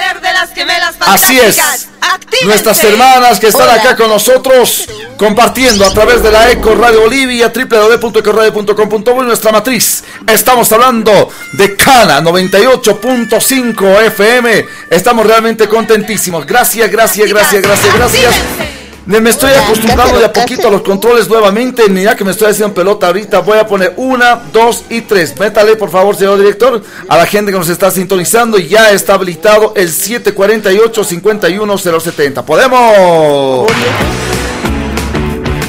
[0.00, 1.58] Poder de las gemelas Así es.
[2.00, 2.46] ¡Actívense!
[2.46, 3.74] Nuestras hermanas que están Hola.
[3.74, 4.86] acá con nosotros
[5.16, 10.02] compartiendo a través de la Eco Radio Bolivia, www.ecoradio.com.bo y nuestra matriz.
[10.26, 14.66] Estamos hablando de Cana 98.5 FM.
[14.88, 16.46] Estamos realmente contentísimos.
[16.46, 18.34] Gracias, gracias, gracias, gracias, gracias.
[18.34, 18.79] ¡Actívense!
[19.10, 21.88] Me me estoy acostumbrando de a poquito a los controles nuevamente.
[21.88, 23.40] Mira que me estoy haciendo pelota ahorita.
[23.40, 25.36] Voy a poner una, dos y tres.
[25.36, 28.56] Métale, por favor, señor director, a la gente que nos está sintonizando.
[28.56, 32.44] Ya está habilitado el 748-51070.
[32.44, 33.68] ¿Podemos?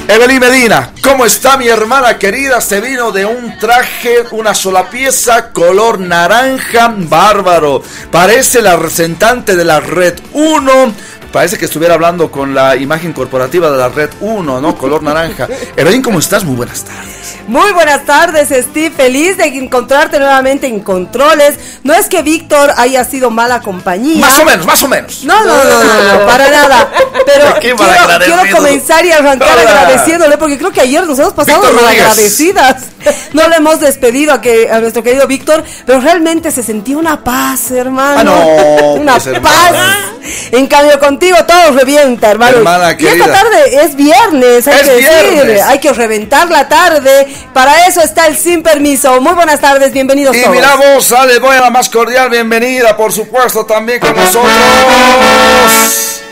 [0.08, 2.62] Evelyn Medina, ¿cómo está mi hermana querida?
[2.62, 7.82] Se vino de un traje, una sola pieza, color naranja, bárbaro.
[8.12, 10.94] Parece la representante de la Red 1.
[11.32, 14.78] Parece que estuviera hablando con la imagen corporativa de la Red 1, ¿no?
[14.78, 15.48] Color naranja.
[15.78, 16.44] Evelyn, ¿cómo estás?
[16.44, 17.38] Muy buenas tardes.
[17.48, 18.92] Muy buenas tardes, Steve.
[18.92, 21.58] Feliz de encontrarte nuevamente en controles.
[21.84, 24.26] No es que Víctor haya sido mala compañía.
[24.26, 25.24] Más o menos, más o menos.
[25.24, 26.92] No, no, no, no, no, para nada.
[27.26, 29.82] Pero quiero, quiero comenzar y arrancar Hola.
[29.82, 32.02] agradeciéndole porque creo que ayer nos hemos pasado Rodríguez.
[32.02, 32.84] agradecidas.
[33.34, 37.24] No le hemos despedido a, que, a nuestro querido Víctor, pero realmente se sentía una
[37.24, 38.20] paz, hermano.
[38.20, 39.70] Ah, no, una pues, hermana.
[39.70, 40.32] paz.
[40.52, 42.58] En cambio, contigo todo revienta, hermano.
[42.58, 45.62] Hermana y esta tarde es viernes, hay Es que decir.
[45.66, 47.28] Hay que reventar la tarde.
[47.54, 49.20] Para eso está el sin permiso.
[49.22, 50.56] Muy buenas tardes, bienvenidos Y todos.
[50.56, 54.52] mira vos, les voy a la más cordial bienvenida, por supuesto, también con nosotros.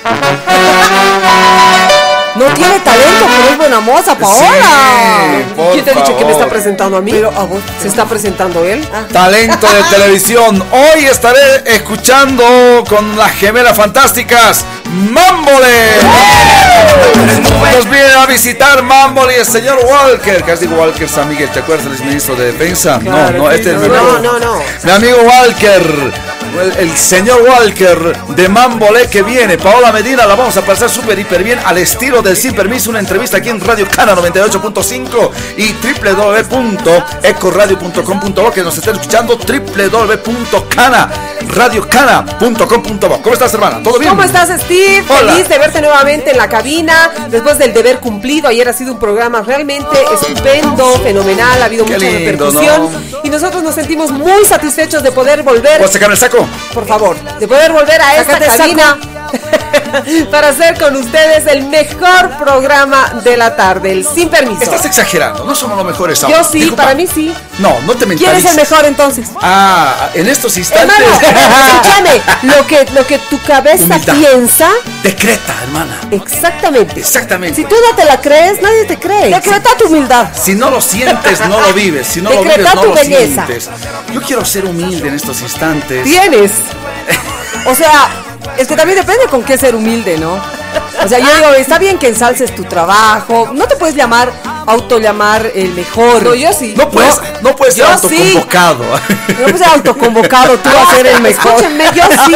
[2.39, 5.41] No tiene talento, pero es buena moza, Paola.
[5.55, 7.11] por ¿Quién te ha dicho que me está presentando a mí?
[7.11, 7.61] Pero a vos.
[7.81, 8.87] ¿Se está presentando él?
[9.11, 10.63] Talento de televisión.
[10.71, 15.91] Hoy estaré escuchando con las gemelas fantásticas Mambole.
[17.75, 20.43] Nos viene a visitar Mambole y el señor Walker.
[20.43, 22.99] Casi digo Walker San Miguel, ¿te acuerdas del ministro de Defensa?
[23.03, 24.19] no, no, este es mi No, amigo.
[24.19, 24.61] no, no.
[24.83, 26.11] Mi amigo Walker.
[26.77, 31.43] El, señor Walker de Mambole que viene, Paola Medina, la vamos a pasar súper hiper
[31.43, 38.51] bien al estilo del Sin Permiso, una entrevista aquí en Radio Cana 98.5 y www.ecoradio.com.bo
[38.51, 39.37] que nos estén escuchando
[40.79, 43.83] www.cana.radiocana.com.bo ¿Cómo estás hermana?
[43.83, 44.11] ¿Todo bien?
[44.11, 45.03] ¿Cómo estás, Steve?
[45.09, 45.33] Hola.
[45.33, 48.47] Feliz de verte nuevamente en la cabina después del deber cumplido.
[48.47, 53.01] Ayer ha sido un programa realmente estupendo, fenomenal, ha habido Qué mucha lindo, repercusión ¿no?
[53.23, 56.47] y nosotros nos sentimos muy satisfechos de poder volver, ¿Puedo sacar el saco?
[56.73, 58.97] por favor, de poder volver a esta saco.
[60.31, 64.63] para hacer con ustedes el mejor programa de la tarde, el Sin Permiso.
[64.63, 66.43] Estás exagerando, no somos los mejores Yo ahora.
[66.43, 66.83] sí, Disculpa.
[66.83, 67.33] para mí sí.
[67.59, 68.51] No, no te ¿Quién es mentalices.
[68.51, 69.27] el mejor entonces?
[69.41, 70.95] Ah, en estos instantes.
[70.97, 71.19] Hermano,
[71.81, 74.15] escúchame, lo que, lo que tu cabeza Humildad.
[74.15, 74.69] piensa,
[75.03, 75.99] Decreta, hermana.
[76.11, 76.99] exactamente.
[76.99, 77.55] Exactamente.
[77.55, 79.29] Si tú no te la crees, nadie te cree.
[79.33, 80.27] Decreta tu humildad.
[80.33, 82.07] Si no lo sientes, no lo vives.
[82.07, 83.45] Si no lo vives, no lo belleza.
[83.45, 83.69] sientes.
[84.13, 86.03] Yo quiero ser humilde en estos instantes.
[86.03, 86.51] Tienes.
[87.65, 88.09] O sea,
[88.57, 90.33] es que también depende con qué ser humilde, ¿no?
[91.03, 93.51] O sea, yo digo, está bien que ensalces tu trabajo.
[93.53, 94.31] No te puedes llamar,
[94.65, 96.23] autollamar el mejor.
[96.23, 96.73] No, yo sí.
[96.75, 98.83] No puedes, no, puedes ser autoconvocado.
[98.83, 101.51] No puedes ser autoconvocado tú a ser el mejor.
[101.51, 102.35] Escúchenme, yo sí.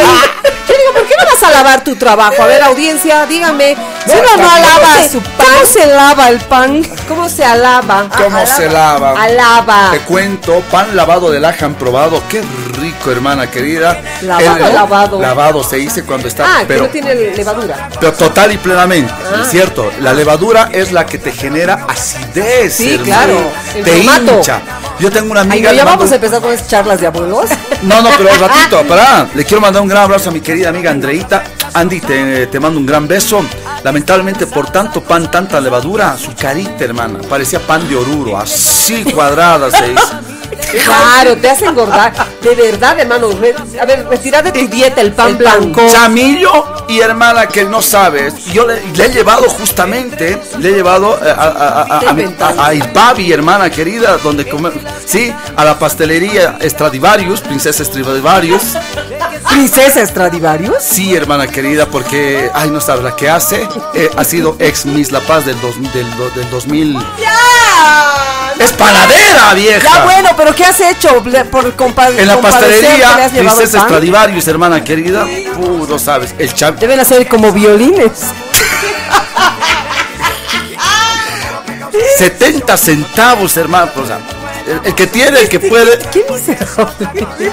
[0.68, 2.42] Yo digo, ¿por qué no vas a lavar tu trabajo?
[2.42, 3.76] A ver, audiencia, díganme.
[4.06, 6.82] Si uno no ¿Cómo alaba su pan, ¿Cómo se lava el pan?
[7.08, 8.08] ¿cómo se alaba?
[8.16, 9.14] ¿Cómo se lava?
[9.22, 9.90] Alaba.
[9.92, 12.22] Te cuento, pan lavado del aja han probado.
[12.28, 12.42] Qué
[12.80, 14.00] rico, hermana querida.
[14.22, 15.20] ¿Lavado lavado?
[15.20, 16.44] Lavado se dice cuando está.
[16.46, 17.88] Ah, que pero, no tiene levadura.
[18.00, 19.90] pero total y plenamente, ¿es cierto?
[20.00, 22.74] La levadura es la que te genera acidez.
[22.74, 23.04] Sí, hermano.
[23.04, 24.34] claro, el Te formato.
[24.36, 24.60] hincha.
[25.00, 25.70] Yo tengo una Ay, amiga.
[25.70, 27.50] no, ya vamos a empezar con esas charlas de abuelos.
[27.82, 29.26] No, no, pero un ratito, pará.
[29.34, 31.42] Le quiero mandar un gran abrazo a mi querida amiga Andreita.
[31.74, 33.44] Andy, te, te mando un gran beso.
[33.82, 39.70] Lamentablemente, por tanto pan, tanta levadura, su carita, hermana, parecía pan de oruro, así cuadrada
[39.70, 40.14] se hizo.
[40.84, 42.12] Claro, te hace engordar.
[42.42, 43.28] De verdad, hermano.
[43.80, 45.82] a ver, retira de tu dieta el pan el blanco.
[45.90, 48.46] Chamillo y hermana que no sabes.
[48.46, 53.70] Yo le, le he llevado justamente, le he llevado eh, a, a, a, Ipavi, hermana
[53.70, 54.70] querida, donde come,
[55.06, 58.74] sí, a la pastelería Stradivarius, princesa Stradivarius.
[59.58, 60.82] Princesa Stradivarius.
[60.82, 65.12] Sí, hermana querida, porque, ay, no sabes, la que hace eh, ha sido ex Miss
[65.12, 66.98] La Paz del, dos- del, do- del 2000.
[68.58, 69.80] ¡Es panadera, vieja!
[69.88, 71.22] Ya bueno, pero ¿qué has hecho
[71.52, 73.82] por compa- En la pastelería Princesa?
[73.82, 75.24] Stradivarius, hermana querida.
[75.56, 76.76] Uh, no sabes, el chav...
[76.80, 78.10] Deben hacer como violines.
[82.18, 83.90] 70 centavos, hermano.
[84.02, 84.18] O sea,
[84.66, 85.96] el, el que tiene, el que puede.
[86.12, 87.52] ¿Qué miserable?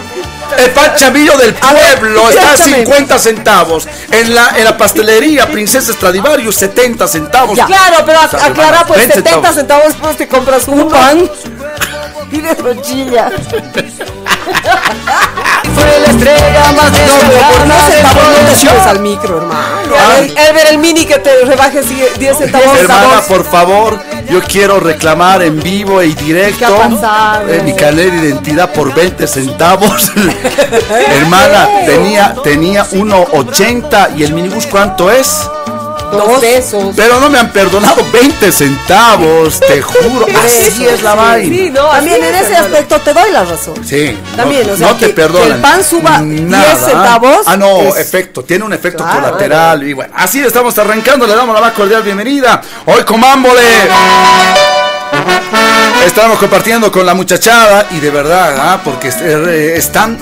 [0.64, 2.86] El pan chamillo del ver, pueblo está a exactamente.
[2.86, 3.88] 50 centavos.
[4.12, 7.58] En la, en la pastelería Princesa Stradivarius, 70 centavos.
[7.58, 7.66] Ya.
[7.66, 11.30] Claro, pero O sea, aclara, pues 20 70 centavos pues te compras un pan
[12.32, 13.32] y de brochilla.
[15.74, 19.96] Fue la estrella más No, pero por 10 centavos no te subes al micro, hermano.
[19.98, 20.20] Ah.
[20.20, 22.78] El, el mini que te rebajes 10 centavos.
[22.78, 24.00] Hermana, por favor,
[24.30, 26.76] yo quiero reclamar en vivo y directo
[27.48, 30.12] eh, mi carnet de identidad por 20 centavos.
[31.10, 35.50] Hermana, tenía, tenía 1.80 y el minibús ¿cuánto es?
[36.12, 36.94] Dos pesos.
[36.96, 40.26] Pero no me han perdonado 20 centavos, te juro.
[40.44, 41.56] Así es la vaina.
[41.56, 43.76] Sí, no, También en es, ese aspecto te doy la razón.
[43.88, 44.18] Sí.
[44.36, 45.48] También, no, o sea, no te que- perdonan.
[45.48, 49.22] que el pan suba 10 centavos Ah, no, es- efecto, tiene un efecto Claro.
[49.22, 49.84] colateral.
[49.88, 52.62] Y bueno, así estamos arrancando, le damos la más cordial bienvenida.
[52.86, 53.62] Hoy con Mámbole.
[56.06, 60.18] Estamos compartiendo con la muchachada y de verdad, ah, porque eh, están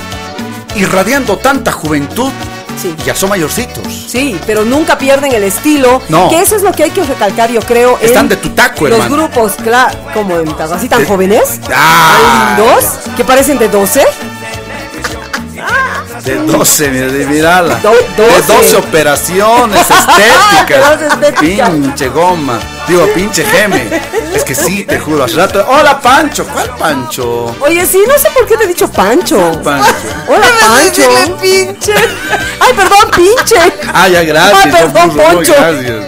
[0.76, 2.32] irradiando tanta juventud
[2.82, 2.96] Sí.
[3.06, 3.84] ya son mayorcitos.
[4.08, 6.02] Sí, pero nunca pierden el estilo.
[6.10, 6.30] No.
[6.30, 7.98] Que eso es lo que hay que recalcar, yo creo.
[8.02, 9.16] en Están de tu taco, Los hermano.
[9.28, 12.56] grupos, claro, como en así tan De- jóvenes, Ah.
[12.58, 12.86] tan lindos,
[13.18, 14.06] que parecen de 12.
[16.24, 17.62] De 12, mira.
[17.62, 18.54] Do- De 12.
[18.54, 20.90] 12 operaciones estéticas.
[21.00, 21.70] 12 estéticas.
[21.70, 22.60] Pinche goma.
[22.90, 23.88] Digo, pinche geme.
[24.34, 25.24] Es que sí, te juro.
[25.24, 25.64] Hace rato.
[25.70, 26.44] Hola, Pancho.
[26.48, 27.56] ¿Cuál Pancho?
[27.62, 29.62] Oye, sí, no sé por qué te he dicho Pancho.
[29.64, 29.94] Pancho.
[30.28, 31.38] Hola, Pancho.
[31.40, 31.94] pinche.
[32.60, 33.56] Ay, perdón, pinche.
[33.94, 34.66] Ah, ya, gracias.
[34.66, 36.06] Ah, perdón, no, gracias.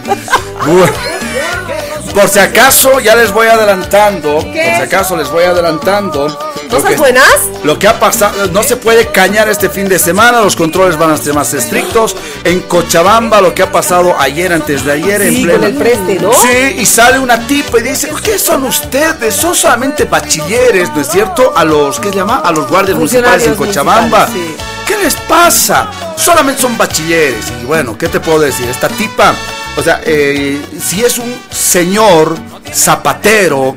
[2.16, 4.38] Por si acaso, ya les voy adelantando.
[4.38, 6.51] Por si acaso, les voy adelantando.
[6.72, 7.36] ¿Cosas que- buenas?
[7.64, 11.12] Lo que ha pasado, no se puede cañar este fin de semana, los controles van
[11.12, 12.16] a ser más estrictos.
[12.44, 15.60] En Cochabamba, lo que ha pasado ayer, antes de ayer, en Sí, pleno.
[15.60, 16.32] con el preste, ¿no?
[16.34, 19.36] Sí, y sale una tipa y dice, ¿qué son ustedes?
[19.36, 21.54] Son solamente bachilleres, ¿no es cierto?
[21.56, 22.38] A los, ¿qué se llama?
[22.44, 24.28] A los guardias municipales en Cochabamba.
[24.28, 25.90] municipales, ¿Qué les pasa?
[26.18, 27.46] Solamente son bachilleres.
[27.62, 28.68] Y bueno, ¿qué te puedo decir?
[28.68, 29.34] Esta tipa,
[29.78, 32.36] o sea, eh, si es un señor
[32.74, 33.76] zapatero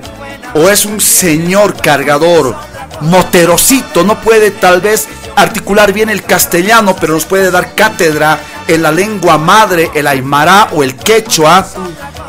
[0.54, 2.56] o es un señor cargador,
[3.00, 8.38] moterocito, no puede tal vez articular bien el castellano, pero nos puede dar cátedra
[8.68, 11.66] en la lengua madre, el aymara o el quechua,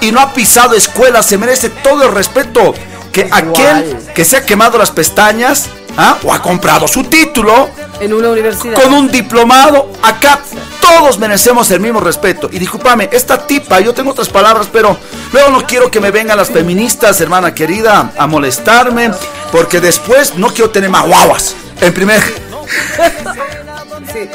[0.01, 2.73] y no ha pisado escuela, se merece todo el respeto
[3.12, 6.18] que aquel que se ha quemado las pestañas ¿ah?
[6.24, 7.69] o ha comprado su título
[8.00, 8.81] En una universidad.
[8.81, 10.39] con un diplomado, acá
[10.81, 12.50] todos merecemos el mismo respeto.
[12.51, 14.97] Y discúlpame, esta tipa, yo tengo otras palabras, pero
[15.31, 19.12] luego no quiero que me vengan las feministas, hermana querida, a molestarme,
[19.51, 21.56] porque después no quiero tener más guaguas.
[21.81, 22.21] En primer.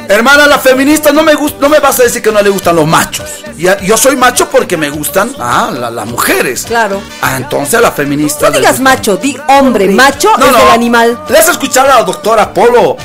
[0.09, 2.77] Hermana, la feminista no me gusta, no me vas a decir que no le gustan
[2.77, 3.29] los machos.
[3.57, 6.65] Yo soy macho porque me gustan ah, la- las mujeres.
[6.65, 7.01] Claro.
[7.23, 8.51] Ah, entonces a la feminista.
[8.51, 9.89] No digas macho, di hombre.
[9.89, 11.19] Macho es el animal.
[11.29, 12.97] ¿Les has escuchado a la doctora Polo?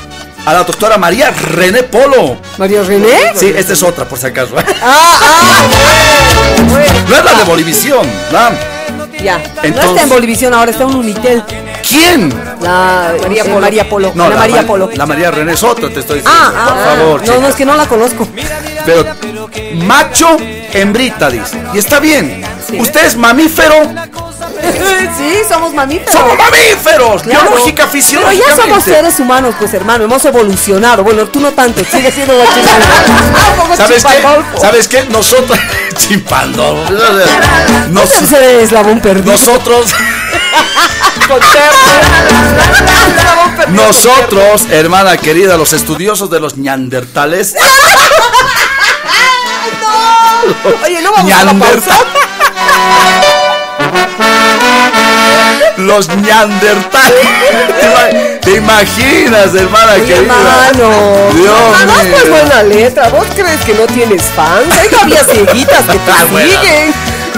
[0.45, 2.37] A la doctora María René Polo.
[2.57, 3.33] María René.
[3.35, 4.55] Sí, esta es otra, por si acaso.
[4.57, 5.61] Ah, ah.
[7.09, 8.75] No es la de Bolivisión, ¿no?
[9.23, 9.37] Ya.
[9.63, 11.43] no está en Bolivisión ahora, está en Unitel.
[11.87, 12.29] ¿Quién?
[12.61, 13.59] La María Polo.
[13.61, 14.11] María Polo.
[14.15, 14.89] No, la María Ma- Polo.
[14.93, 16.39] La María René es otra, te estoy diciendo.
[16.43, 16.85] Ah, ah, por ah.
[16.95, 17.37] favor, No, chica.
[17.39, 18.27] no, es que no la conozco.
[18.85, 19.05] Pero
[19.83, 20.37] macho,
[20.73, 21.61] hembrita, dice.
[21.73, 22.43] Y está bien.
[22.67, 22.79] Sí.
[22.79, 23.75] Usted es mamífero.
[25.17, 26.13] sí, somos mamíferos.
[26.13, 27.23] ¡Somos mamíferos!
[27.23, 27.49] Claro.
[27.49, 28.55] Biológica, Pero fisiológicamente.
[28.57, 31.03] ya somos seres humanos, pues hermano, hemos evolucionado.
[31.03, 32.33] Bueno, tú no tanto, sigue siendo.
[32.41, 34.09] Ah, poco ¿Sabes qué?
[34.13, 34.57] chimpandolfo.
[34.61, 35.03] ¿Sabes qué?
[35.05, 35.59] Nosotros.
[35.97, 36.83] Chimpando.
[36.89, 39.31] No Nos- sé ser eslabón perdido.
[39.31, 39.93] nosotros.
[43.69, 47.55] Nosotros, hermana querida, los estudiosos de los ñandertales.
[50.83, 51.97] Oye, no vamos a la pausa.
[55.77, 57.13] Los ñandertales.
[57.79, 60.33] ¿Te ima- ¿Te imaginas, hermana querida?
[60.69, 60.89] Hermano.
[61.33, 62.13] Dios Además, mío.
[62.13, 63.09] pues buena letra.
[63.09, 64.73] ¿Vos crees que no tienes fans?
[64.79, 66.59] Hay todavía cieguitas que te Ah, bueno.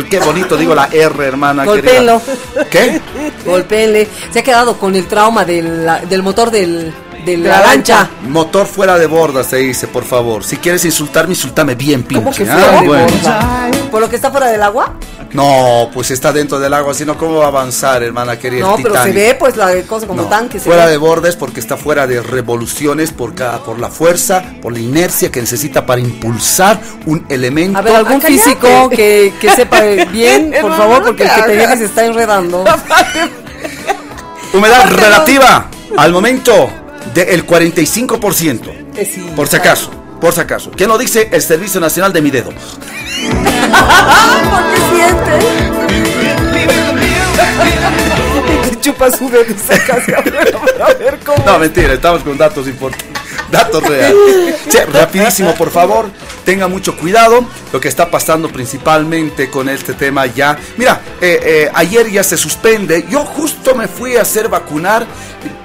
[0.09, 1.63] Qué bonito, digo la R, hermana.
[1.63, 2.21] Golpéenlo.
[2.69, 2.69] querida.
[2.69, 2.99] ¿Qué?
[3.45, 4.09] Golpéenle.
[4.31, 6.93] Se ha quedado con el trauma del, del motor del,
[7.25, 8.09] de la, la lancha.
[8.27, 10.43] Motor fuera de borda, se dice, por favor.
[10.43, 12.23] Si quieres insultarme, insultame bien, pinche.
[12.23, 13.05] ¿Cómo que ah, fuera de bueno.
[13.11, 13.69] borda?
[13.91, 14.93] ¿Por lo que está fuera del agua?
[15.31, 18.61] No, pues está dentro del agua, si no, ¿cómo va a avanzar, hermana querida?
[18.65, 20.59] No, pero se ve pues la cosa como No, tanque.
[20.59, 20.91] se fuera ve.
[20.91, 25.29] de bordes porque está fuera de revoluciones por, cada, por la fuerza, por la inercia
[25.31, 27.77] que necesita para impulsar un elemento.
[27.77, 31.55] A ver, algún Ah, físico que, que sepa bien, por favor, porque el que te
[31.55, 32.63] viene se está enredando.
[34.53, 36.69] Humedad relativa al momento
[37.13, 38.61] del 45%.
[38.95, 39.71] Eh, sí, Por si claro.
[39.71, 40.71] acaso, por si acaso.
[40.75, 41.29] ¿Quién lo dice?
[41.31, 42.51] El Servicio Nacional de mi dedo.
[42.51, 42.59] ¿Por
[44.71, 45.39] qué siente?
[48.81, 51.43] Chupa su dedo y saca hacia afuera para ver cómo.
[51.45, 53.18] No, mentira, estamos con datos importantes.
[53.51, 54.55] Datos reales.
[54.69, 56.09] Sí, rapidísimo, por favor.
[56.45, 57.45] Tenga mucho cuidado.
[57.73, 60.57] Lo que está pasando principalmente con este tema ya.
[60.77, 63.05] Mira, eh, eh, ayer ya se suspende.
[63.09, 65.07] Yo justo me fui a hacer vacunar.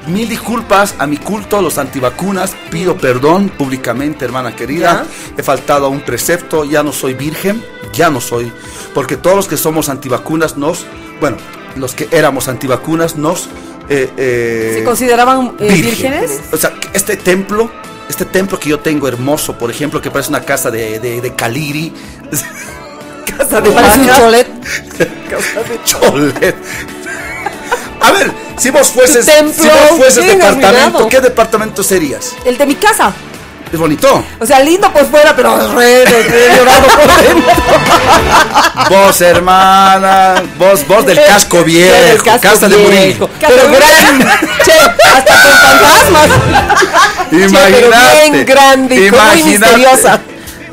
[0.06, 2.54] Mil disculpas a mi culto, los antivacunas.
[2.70, 5.04] Pido perdón públicamente, hermana querida.
[5.36, 6.64] He faltado a un precepto.
[6.64, 7.64] Ya no soy virgen.
[7.92, 8.52] Ya no soy.
[8.94, 10.86] Porque todos los que somos antivacunas nos.
[11.20, 11.36] Bueno,
[11.76, 13.48] los que éramos antivacunas nos.
[13.88, 16.40] Eh, eh, ¿Se consideraban eh, vírgenes?
[16.52, 17.70] O sea, este templo,
[18.08, 21.34] este templo que yo tengo hermoso, por ejemplo, que parece una casa de, de, de
[21.34, 21.92] Caliri,
[23.36, 24.18] Casa ¿Te de parece un vaca.
[24.20, 24.48] cholet?
[25.84, 26.54] Cholet.
[28.00, 31.08] A ver, si vos fueses, templo, si vos fueses departamento.
[31.08, 32.34] ¿qué departamento serías?
[32.44, 33.12] El de mi casa.
[33.74, 34.24] Es bonito.
[34.38, 37.52] O sea, lindo por fuera, pero re, re, re llorado por dentro.
[38.88, 42.90] Vos, hermana, vos, vos del casco viejo, Del casco casa de viejo.
[42.92, 43.30] Murillo.
[43.40, 44.26] Pero grande.
[44.64, 46.28] Che, hasta con fantasmas.
[47.32, 48.30] Imagínate.
[48.30, 50.20] bien grande y muy misteriosa.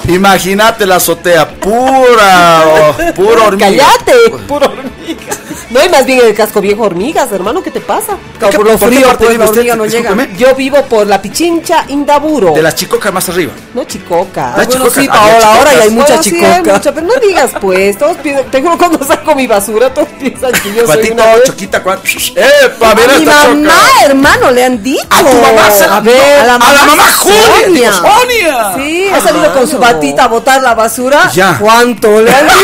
[0.08, 3.68] Imagínate la azotea pura, oh, pura hormiga.
[3.68, 5.40] Cállate, puro hormigas.
[5.70, 8.18] No, y más bien el casco viejo hormigas, hermano, ¿qué te pasa?
[8.40, 10.10] ¿Por qué- por lo frío, pues la hormiga no llega.
[10.12, 10.38] Discúlpeme.
[10.38, 12.54] Yo vivo por la Pichincha Indaburo.
[12.54, 13.52] De las chicocas más arriba.
[13.74, 14.50] No, chicoca.
[14.50, 15.76] La bueno, chicocas, sí, había ahora chicocas.
[15.78, 16.74] ya hay mucha Bueno, sí, hay chicoca.
[16.78, 20.52] mucha, pero no digas pues, todos piensan, te juro cuando saco mi basura, todos piensan
[20.52, 22.00] que yo soy una choquita, cuat-
[22.36, 22.96] ¡Epa!
[22.96, 24.06] Mira A mi esta mamá, choca.
[24.06, 25.06] hermano, le han dicho.
[25.10, 27.94] A tu mamá se la- A ver, no, a la mamá Julia, digo, Sonia.
[27.94, 28.74] Sonia.
[28.76, 29.94] Sí, Ha salido con su hermano.
[29.94, 31.30] batita a botar la basura.
[31.34, 31.58] Ya.
[31.60, 32.62] ¿Cuánto le han dicho?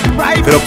[0.44, 0.60] Pero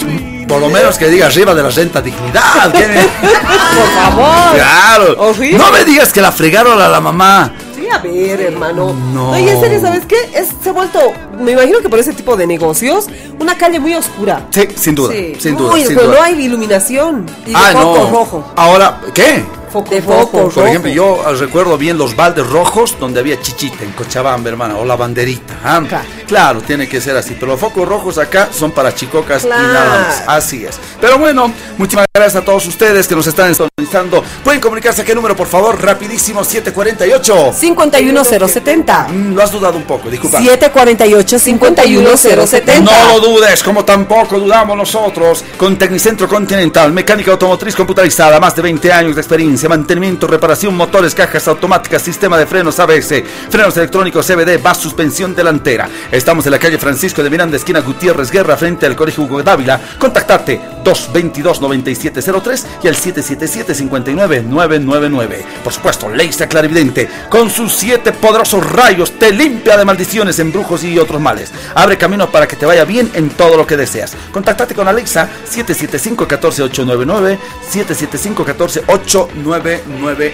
[0.48, 2.70] por lo menos que diga arriba de la renta dignidad.
[2.72, 4.54] ¿qué me- Por favor.
[4.54, 5.16] Claro.
[5.18, 5.58] Horrible.
[5.58, 7.52] No me digas que la fregaron a la mamá.
[7.74, 8.92] Sí, a ver, hermano.
[9.12, 9.38] No.
[9.38, 10.16] Y en serio, ¿sabes qué?
[10.34, 11.00] Es, se ha vuelto,
[11.38, 13.06] me imagino que por ese tipo de negocios,
[13.38, 14.46] una calle muy oscura.
[14.50, 15.12] Sí, sin duda.
[15.12, 15.70] Sí, sin duda.
[15.70, 16.16] muy, sin pero duda.
[16.16, 17.26] no hay iluminación.
[17.46, 18.10] Y de ah, foco no.
[18.10, 18.52] rojo.
[18.56, 19.44] Ahora, ¿qué?
[19.72, 20.26] Foco De rojo.
[20.28, 24.48] foco Por ejemplo, yo ah, recuerdo bien los baldes rojos donde había chichita en Cochabamba,
[24.48, 25.54] hermana, o la banderita.
[25.64, 25.82] ah.
[25.88, 26.04] Claro.
[26.28, 27.36] Claro, tiene que ser así.
[27.38, 29.62] Pero los focos rojos acá son para chicocas Claro.
[29.62, 30.22] y nada más.
[30.26, 30.78] Así es.
[31.00, 34.22] Pero bueno, muchísimas gracias a todos ustedes que nos están sintonizando.
[34.44, 37.52] Pueden comunicarse a qué número, por favor, rapidísimo, 748.
[37.60, 39.08] 51070.
[39.08, 40.38] Mm, lo has dudado un poco, disculpa.
[40.38, 42.80] 748 51070.
[42.80, 45.44] No lo dudes, como tampoco dudamos nosotros.
[45.56, 51.14] Con Tecnicentro Continental, mecánica automotriz computarizada, más de 20 años de experiencia, mantenimiento, reparación, motores,
[51.14, 55.88] cajas automáticas, sistema de frenos ABS, frenos electrónicos CBD, bas suspensión delantera.
[56.10, 59.80] Estamos en la calle Francisco de Miranda, esquina Gutiérrez Guerra, frente al Colegio Hugo Dávila.
[59.98, 65.44] Contactate 222-9703 y el 777-59999.
[65.62, 70.96] Por supuesto, Leisa Clarividente, con sus siete poderosos rayos, te limpia de maldiciones, embrujos y
[70.98, 71.52] otros males.
[71.74, 74.16] Abre camino para que te vaya bien en todo lo que deseas.
[74.32, 77.38] Contáctate con Alexa 775-14899,
[77.72, 80.32] 775-14899.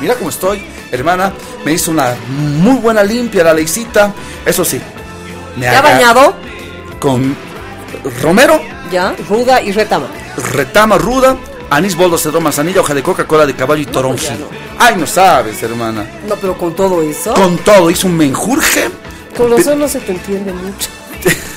[0.00, 1.32] Mira cómo estoy, hermana.
[1.64, 4.12] Me hizo una muy buena limpia la Leisita.
[4.44, 4.80] Eso sí.
[5.56, 6.34] Me ha bañado?
[6.98, 7.36] Con
[8.20, 8.60] romero.
[8.90, 10.06] Ya, ruda y retama.
[10.52, 11.36] Retama ruda,
[11.70, 14.32] anís, boldo, cedrón, manzanilla, hoja de Coca-Cola de caballo y no, pues
[14.78, 16.06] Ay, no sabes, hermana.
[16.26, 17.34] No, pero con todo eso.
[17.34, 18.90] Con todo, hizo un menjurje.
[19.36, 20.88] Con los ojos no se te entiende mucho.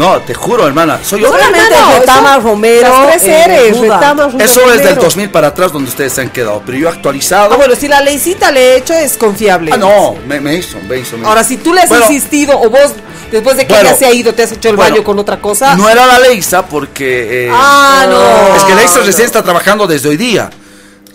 [0.00, 0.98] No, te juro, hermana.
[1.04, 1.30] Soy yo.
[1.30, 2.90] Solamente Retama Romero.
[3.06, 6.62] tres eres, Retama Eso es del 2000 para atrás donde ustedes se han quedado.
[6.64, 7.52] Pero yo he actualizado.
[7.52, 9.72] Ah, bueno, si la leycita le he hecho es confiable.
[9.74, 11.18] Ah, no, me, me hizo, me hizo.
[11.22, 12.94] Ahora, si tú le has insistido o vos
[13.30, 15.76] después de que ella se ha ido, te has hecho el baño con otra cosa.
[15.76, 17.48] No era la Leisa porque.
[17.48, 18.56] Eh, ah, no.
[18.56, 20.48] Es que Leisa recién está trabajando desde hoy día.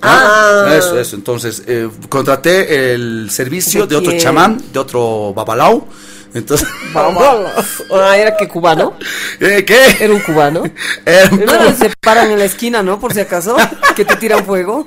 [0.05, 0.75] Ah.
[0.77, 1.15] Eso, eso.
[1.15, 5.87] Entonces, eh, contraté el servicio de, de otro chamán, de otro babalao
[6.35, 7.23] entonces, vamos.
[7.93, 8.93] Ah, ¿Era que cubano?
[9.39, 9.97] ¿Eh, ¿Qué?
[10.01, 10.63] ¿Era un cubano?
[11.05, 11.75] Era un cubano.
[11.75, 12.99] se paran en la esquina, ¿no?
[12.99, 13.55] Por si acaso,
[13.95, 14.85] que te tiran fuego.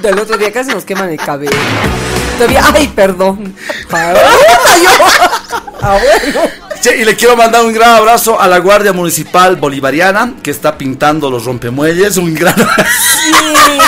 [0.00, 1.50] Del otro día casi nos queman el cabello.
[2.38, 3.54] Todavía, ay, perdón.
[6.94, 11.30] Y le quiero mandar un gran abrazo a la Guardia Municipal Bolivariana que está pintando
[11.30, 12.16] los rompemuelles.
[12.16, 13.32] Un gran Sí,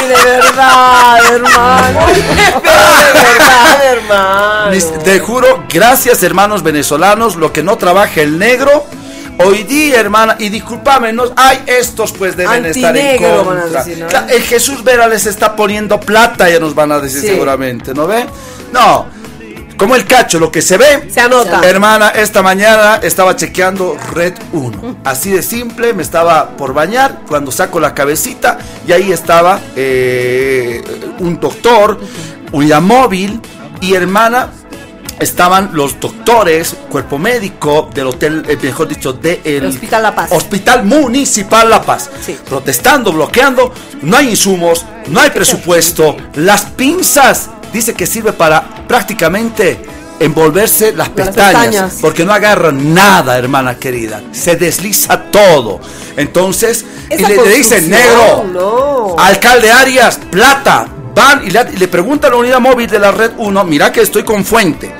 [0.08, 2.06] de verdad, hermano.
[2.14, 2.22] de
[3.22, 5.02] verdad, hermano.
[5.04, 7.36] Te juro, gracias, hermanos venezolanos.
[7.36, 8.84] Lo que no trabaja el negro.
[9.44, 13.84] Hoy día, hermana, y discúlpame, no, hay estos pues deben estar en contra.
[14.28, 18.26] El Jesús Vera les está poniendo plata, ya nos van a decir seguramente, ¿no ve?
[18.72, 19.06] No,
[19.78, 21.08] como el cacho, lo que se ve.
[21.08, 21.60] Se anota.
[21.62, 24.98] Hermana, esta mañana estaba chequeando Red 1.
[25.04, 30.82] Así de simple, me estaba por bañar cuando saco la cabecita y ahí estaba eh,
[31.20, 31.98] un doctor,
[32.52, 33.40] unidad móvil
[33.80, 34.50] y hermana.
[35.20, 40.30] Estaban los doctores, cuerpo médico del hotel, eh, mejor dicho, del de Hospital La Paz.
[40.30, 42.08] Hospital Municipal La Paz.
[42.48, 43.72] Protestando, bloqueando.
[44.02, 46.16] No hay insumos, no hay presupuesto.
[46.34, 49.80] Las pinzas dice que sirve para prácticamente
[50.20, 54.22] envolverse las, pestañas, porque no agarran nada, hermana querida.
[54.32, 55.80] Se desliza todo.
[56.16, 60.88] Entonces, y le, dicen negro, alcalde Arias, plata.
[61.14, 64.22] Van y le, pregunta a la unidad móvil de la red 1, mira que estoy
[64.22, 64.94] con fuente.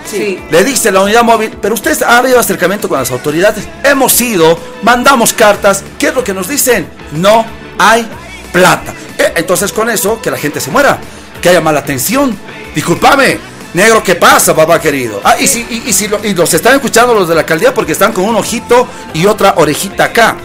[0.51, 3.69] Le dice la unidad móvil, pero ustedes han habido acercamiento con las autoridades.
[3.85, 5.85] Hemos ido, mandamos cartas.
[5.99, 6.89] ¿Qué es lo que nos dicen?
[7.13, 7.45] No
[7.79, 8.09] hay
[8.53, 8.93] plata.
[9.17, 10.99] Eh, entonces con eso, que la gente se muera,
[11.41, 12.37] que haya mala atención
[12.79, 13.39] Disculpame,
[13.75, 15.21] negro, ¿qué pasa, papá querido?
[15.25, 18.13] Ah, y si, y, si y los están escuchando los de la alcaldía porque están
[18.13, 20.37] con un ojito y otra orejita acá.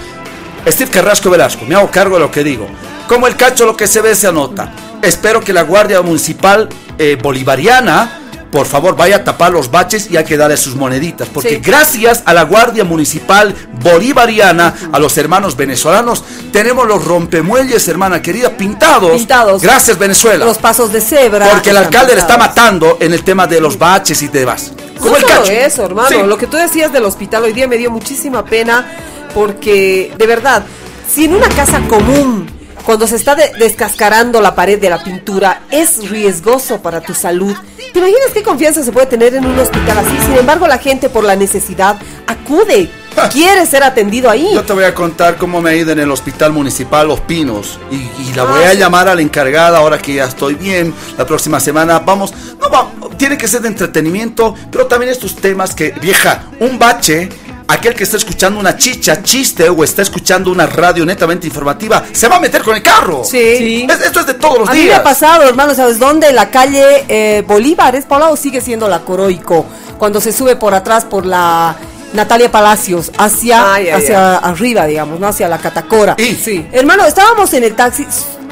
[0.68, 2.68] Steve Carrasco Velasco, me hago cargo de lo que digo.
[3.08, 4.72] Como el cacho lo que se ve se anota.
[5.04, 8.20] Espero que la Guardia Municipal eh, Bolivariana
[8.54, 11.28] por favor vaya a tapar los baches y hay que darle sus moneditas.
[11.28, 18.22] Porque gracias a la Guardia Municipal Bolivariana, a los hermanos venezolanos, tenemos los rompemuelles, hermana
[18.22, 19.14] querida, pintados.
[19.14, 19.64] Pintados.
[19.64, 20.46] Gracias, Venezuela.
[20.46, 21.50] Los pasos de cebra.
[21.50, 24.72] Porque el alcalde le está matando en el tema de los baches y demás.
[25.00, 25.52] Como el cacho.
[25.52, 26.28] eso, hermano.
[26.28, 28.86] Lo que tú decías del hospital hoy día me dio muchísima pena
[29.34, 30.64] porque, de verdad,
[31.12, 32.48] si en una casa común
[32.86, 37.56] cuando se está descascarando la pared de la pintura, es riesgoso para tu salud.
[37.94, 40.18] ¿Te imaginas qué confianza se puede tener en un hospital así?
[40.26, 42.90] Sin embargo, la gente por la necesidad acude.
[43.32, 44.50] Quiere ser atendido ahí.
[44.52, 47.80] Yo te voy a contar cómo me ha ido en el hospital municipal Los Pinos.
[47.92, 50.92] Y, la voy a llamar a la encargada ahora que ya estoy bien.
[51.20, 52.34] La próxima semana vamos.
[52.60, 57.30] No, va, tiene que ser de entretenimiento, pero también estos temas que, vieja, un bache
[57.74, 62.28] aquel que está escuchando una chicha, chiste o está escuchando una radio netamente informativa, se
[62.28, 63.24] va a meter con el carro.
[63.24, 63.86] Sí.
[63.90, 64.78] esto es de todos los días.
[64.78, 66.32] A mí me ha pasado, hermano, ¿sabes dónde?
[66.32, 69.66] La calle eh, Bolívar, ¿es por sigue siendo la Coroico?
[69.98, 71.76] Cuando se sube por atrás por la
[72.14, 75.28] Natalia Palacios hacia, hacia arriba, digamos, ¿no?
[75.28, 76.16] Hacia la Catacora.
[76.18, 76.66] Sí.
[76.72, 78.04] Hermano, estábamos en el taxi.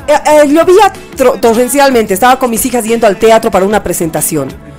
[0.07, 0.91] Eh, eh, llovía
[1.39, 4.70] torrencialmente, estaba con mis hijas yendo al teatro para una presentación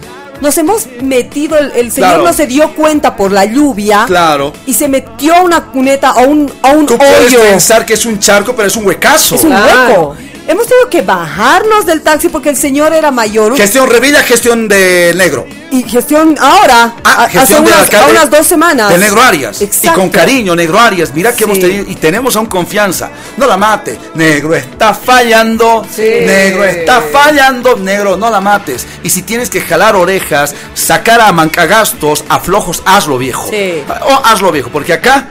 [0.43, 4.05] nos hemos metido, el, señor no se dio cuenta por la lluvia.
[4.09, 4.53] Claro.
[4.67, 8.05] Y se metió a una cuneta, o un, a un Tú puedes pensar que es
[8.05, 9.37] un charco, pero es un huecazo.
[9.37, 10.17] Es un hueco.
[10.49, 13.57] Hemos tenido que bajarnos del taxi porque el señor era mayor.
[13.57, 15.47] Gestión Revilla, gestión de negro.
[15.71, 18.91] Y gestión ahora, ah, hace unas, unas, dos semanas.
[18.91, 19.63] De Negro Arias.
[19.63, 21.13] Y con cariño, Negro Arias.
[21.15, 23.11] Mira que hemos tenido, y tenemos aún confianza.
[23.39, 23.99] No la mate.
[24.15, 25.87] Negro está fallando.
[25.97, 27.77] Negro está fallando.
[27.77, 28.87] Negro, no la mates.
[29.03, 33.49] Y si tienes que jalar orejas, sacar a mancagastos, a flojos, hazlo viejo.
[33.49, 33.83] Sí.
[34.03, 35.29] O hazlo viejo, porque acá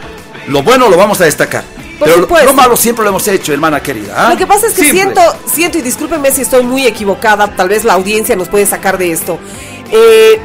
[0.47, 1.63] lo bueno lo vamos a destacar.
[2.01, 2.47] Por Pero lo- supuesto.
[2.47, 4.13] lo malo siempre lo hemos hecho, hermana querida.
[4.17, 4.31] ¿ah?
[4.31, 5.13] Lo que pasa es que Siempre.
[5.21, 5.21] siento,
[5.53, 9.11] siento, y discúlpenme si estoy muy equivocada, tal vez la audiencia nos puede sacar de
[9.11, 9.37] esto.
[9.91, 10.39] Eh,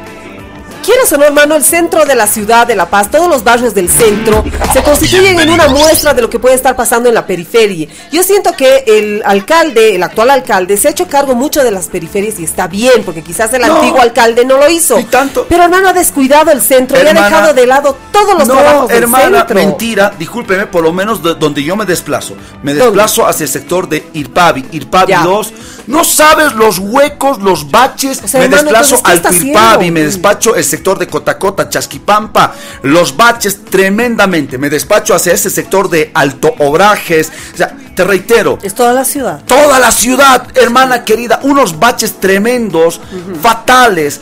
[0.87, 3.73] Quieras o no, hermano, el centro de la ciudad de La Paz, todos los barrios
[3.73, 7.27] del centro, se constituyen en una muestra de lo que puede estar pasando en la
[7.27, 7.89] periferia.
[8.09, 11.87] Yo siento que el alcalde, el actual alcalde, se ha hecho cargo mucho de las
[11.87, 13.75] periferias y está bien, porque quizás el No.
[13.75, 14.95] antiguo alcalde no lo hizo.
[15.11, 15.45] Tanto.
[15.49, 18.53] Pero hermano, ha descuidado el centro y ha Hermana, dejado de lado todos los no,
[18.53, 19.55] trabajos del hermana, centro.
[19.55, 22.33] mentira, discúlpeme, por lo menos de donde yo me desplazo.
[22.63, 25.23] Me desplazo hacia el sector de Irpavi, Irpavi Ya.
[25.23, 25.53] 2.
[25.87, 28.21] No sabes los huecos, los baches.
[28.23, 31.69] O sea, me hermano, desplazo entonces, ¿qué al Irpavi, me despacho el sector de Cotacota,
[31.69, 32.53] Chasquipampa.
[32.83, 34.57] Los baches tremendamente.
[34.57, 37.31] Me despacho hacia ese sector de Alto Obrajes.
[37.53, 39.41] O sea, te reitero, Es toda la ciudad.
[39.45, 43.01] Toda la ciudad, hermana querida, unos baches tremendos,
[43.41, 44.21] fatales.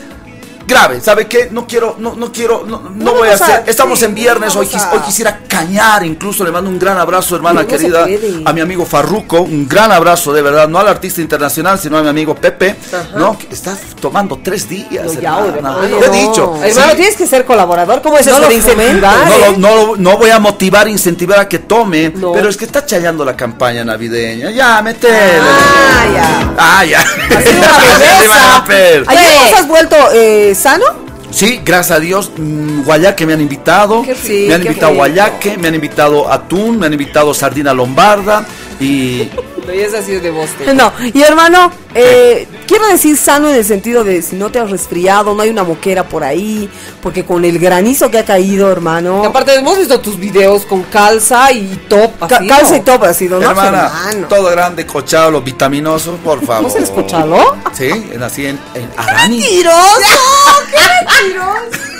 [0.66, 1.48] Grave, ¿sabe qué?
[1.52, 3.62] No quiero, no, no quiero, no, no No voy a hacer.
[3.66, 6.98] Estamos sí, en viernes, no hoy, a- hoy quisiera cañar, incluso le mando un gran
[6.98, 8.04] abrazo, hermana querida,
[8.44, 12.02] a mi amigo Farruco, un gran abrazo, de verdad, no al artista internacional, sino a
[12.02, 12.74] mi amigo Pepe,
[13.16, 13.38] ¿no?
[13.38, 15.54] Que está tomando tres días, No, ya, hermana.
[15.56, 16.54] hermano, Te he dicho.
[16.62, 16.96] Hermano, sí.
[16.96, 18.02] tienes que ser colaborador.
[18.02, 19.26] ¿Cómo es No eso de incentivar?
[19.28, 19.38] No, eh?
[19.52, 22.32] lo- no, lo- no voy a motivar, incentivar a que tome, No.
[22.32, 24.50] pero es que está chayando la campaña navideña.
[24.50, 25.38] Ya, metele.
[25.40, 26.54] Ah, ya.
[26.58, 27.04] Ah, ya.
[27.30, 27.78] Una
[28.68, 29.06] belleza.
[29.06, 30.84] ¿Ayer nos has vuelto eh, sano?
[31.30, 34.02] Sí, gracias a Dios, mm, guayaque me han invitado.
[34.02, 34.94] Me han invitado rico.
[34.94, 38.46] guayaque, me han invitado atún, me han invitado sardina lombarda
[38.80, 39.28] y
[39.66, 40.64] No, y es así de boste.
[40.74, 44.70] No, y hermano, eh, quiero decir sano en el sentido de si no te has
[44.70, 46.68] resfriado, no hay una moquera por ahí,
[47.02, 49.24] porque con el granizo que ha caído, hermano.
[49.24, 52.18] Aparte hemos visto tus videos con calza y top.
[52.28, 52.76] ca- así, calza ¿no?
[52.76, 53.50] y top ha sido, ¿no?
[53.50, 54.28] hermana, hermano.
[54.28, 56.64] todo grande, cochado, los vitaminosos, por favor.
[56.64, 57.56] ¿No se les cochalo?
[57.72, 59.38] Sí, nací en, en Arani.
[59.40, 59.76] ¡Mentiroso!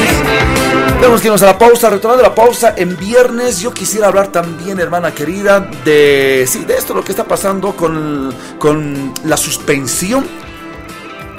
[1.00, 3.58] Tenemos que irnos a la pausa, retornando a la pausa en viernes.
[3.58, 8.34] Yo quisiera hablar también, hermana querida, de, sí, de esto, lo que está pasando con,
[8.58, 10.26] con la suspensión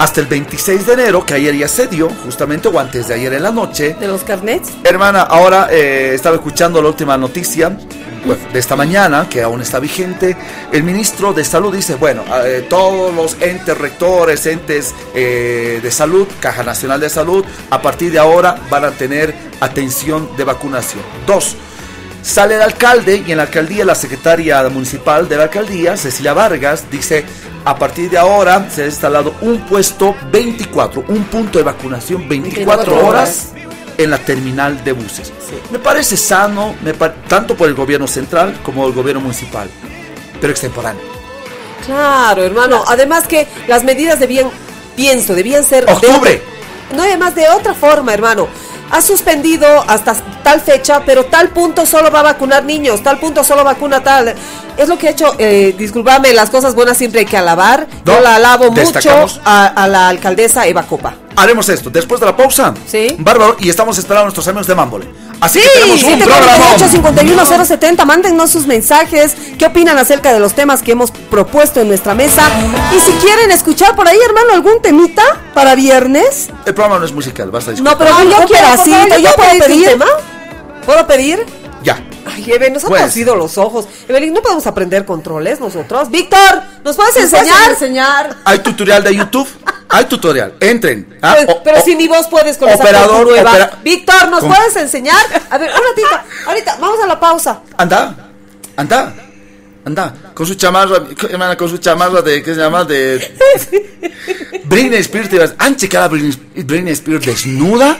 [0.02, 3.34] hasta el 26 de enero, que ayer ya se dio, justamente, o antes de ayer
[3.34, 3.94] en la noche.
[4.00, 4.72] ¿De los carnets?
[4.82, 10.36] Hermana, ahora eh, estaba escuchando la última noticia de esta mañana, que aún está vigente.
[10.72, 16.26] El ministro de Salud dice, bueno, eh, todos los entes rectores, entes eh, de salud,
[16.40, 21.04] Caja Nacional de Salud, a partir de ahora van a tener atención de vacunación.
[21.28, 21.56] Dos,
[22.22, 26.84] Sale el alcalde y en la alcaldía la secretaria municipal de la alcaldía, Cecilia Vargas,
[26.90, 27.24] dice,
[27.64, 32.92] a partir de ahora se ha instalado un puesto 24, un punto de vacunación 24
[32.94, 33.48] 24 horas
[33.98, 35.32] en la terminal de buses.
[35.70, 39.68] Me parece sano, me tanto por el gobierno central como el gobierno municipal,
[40.40, 41.02] pero extemporáneo.
[41.84, 42.84] Claro, hermano.
[42.86, 44.48] Además que las medidas debían,
[44.94, 45.86] pienso, debían ser...
[45.86, 46.42] de Octubre.
[46.42, 48.48] otra- no, además de otra forma, hermano.
[48.92, 53.42] Ha suspendido hasta tal fecha, pero tal punto solo va a vacunar niños, tal punto
[53.42, 54.34] solo vacuna tal.
[54.76, 57.86] Es lo que ha hecho, eh, discúlpame, las cosas buenas siempre hay que alabar.
[58.04, 61.14] No, Yo la alabo mucho a, a la alcaldesa Eva Copa.
[61.36, 62.74] Haremos esto después de la pausa.
[62.86, 63.16] Sí.
[63.18, 65.06] Bárbaro, y estamos esperando a nuestros amigos de Mambole.
[65.42, 66.76] Así Sí, que tenemos un programa.
[66.76, 72.14] 748-51070, mándennos sus mensajes, qué opinan acerca de los temas que hemos propuesto en nuestra
[72.14, 72.44] mesa.
[72.96, 76.48] Y si quieren escuchar por ahí, hermano, algún temita para viernes.
[76.64, 77.94] El programa no es musical, basta disculpar.
[77.94, 79.78] No, pero Ah, yo yo quiero así, yo ¿yo puedo pedir pedir.
[79.78, 80.06] un tema?
[80.86, 81.44] ¿Puedo pedir?
[82.26, 83.02] Ay, Eve, nos han Pues.
[83.02, 83.86] torcido los ojos.
[84.08, 86.10] Evelyn, no podemos aprender controles nosotros.
[86.10, 87.70] Víctor, ¿nos puedes ¿Nos puedes enseñar?
[87.70, 88.36] enseñar?
[88.44, 89.48] Hay tutorial de YouTube.
[89.88, 90.54] Hay tutorial.
[90.60, 91.18] Entren.
[91.20, 93.50] Ah, Pues, o- pero o- si ni vos puedes con esa operador, nueva.
[93.50, 95.20] opera- Víctor, ¿nos puedes enseñar?
[95.50, 96.20] A ver, un ratito.
[96.46, 97.60] Ahorita, vamos a la pausa.
[97.76, 98.14] Anda.
[98.76, 99.12] Anda.
[99.84, 100.14] Anda.
[100.34, 102.84] Con su chamarra, hermana, con su chamarra de, ¿qué se llama?
[102.84, 103.34] De.
[104.64, 105.54] Britney Spears.
[105.58, 107.98] ¿Han checado a Britney, Britney Spears desnuda?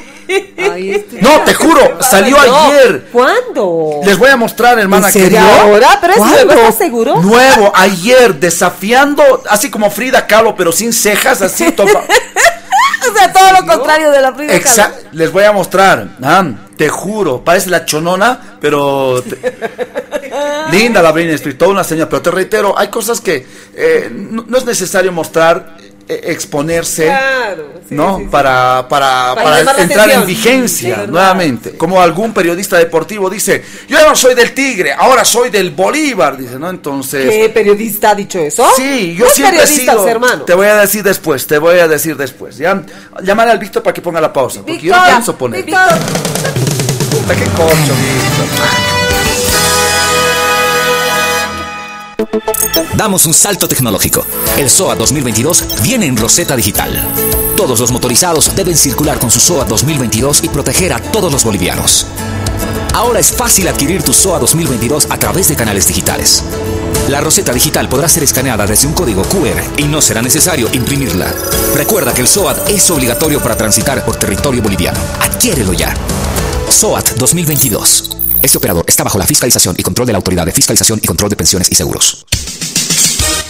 [0.57, 3.09] Ay, No, te juro, salió ayer.
[3.13, 4.01] ¿Cuándo?
[4.05, 5.61] Les voy a mostrar, hermana ¿En serio querida.
[5.63, 5.99] ahora?
[6.01, 6.45] ¿Pero es ¿Cuándo?
[6.47, 6.61] nuevo?
[6.61, 7.17] ¿Estás seguro?
[7.21, 11.73] Nuevo, ayer, desafiando, así como Frida Kahlo, pero sin cejas, así.
[11.73, 11.91] toma-
[13.11, 14.95] O sea, todo lo contrario de la Frida Exa- Kahlo.
[15.11, 16.45] les voy a mostrar, ah,
[16.77, 20.02] te juro, parece la chonona, pero te-
[20.71, 24.45] linda la Britney Spears, toda una señora, pero te reitero, hay cosas que eh, no,
[24.49, 25.77] no es necesario mostrar,
[26.09, 28.17] eh, exponerse, Claro, sí, ¿no?
[28.19, 28.29] sí, sí.
[28.29, 33.63] Para, para, Para para llamar la entrar en vigencia nuevamente, como algún periodista deportivo dice,
[33.89, 36.71] yo no soy del Tigre, ahora soy del Bolívar, dice, ¿no?
[36.71, 37.31] Entonces...
[37.31, 38.67] ¿Qué periodista ha dicho eso?
[38.77, 40.09] Sí, yo No siempre he sido.
[40.09, 40.43] hermano.
[40.45, 42.57] Te voy a decir después, te voy a decir después.
[42.57, 42.83] Ya,
[43.23, 44.61] llamaré al Víctor para que ponga la pausa.
[44.63, 45.65] Porque yo no pienso poner.
[45.65, 45.99] Víctor.
[47.29, 49.02] Qué corcho, Víctor.
[52.97, 54.27] Damos un salto tecnológico.
[54.57, 56.93] El SOA 2022 viene en Roseta Digital.
[57.57, 62.07] Todos los motorizados deben circular con su SOA 2022 y proteger a todos los bolivianos.
[62.95, 66.45] Ahora es fácil adquirir tu SOA 2022 a través de canales digitales.
[67.09, 71.35] La Roseta Digital podrá ser escaneada desde un código QR y no será necesario imprimirla.
[71.75, 75.01] Recuerda que el SOAT es obligatorio para transitar por territorio boliviano.
[75.21, 75.95] Adquiérelo ya.
[76.69, 78.22] SOAT 2022.
[78.43, 81.31] Este operador está bajo la fiscalización y control de la Autoridad de Fiscalización y Control
[81.31, 82.27] de Pensiones y Seguros.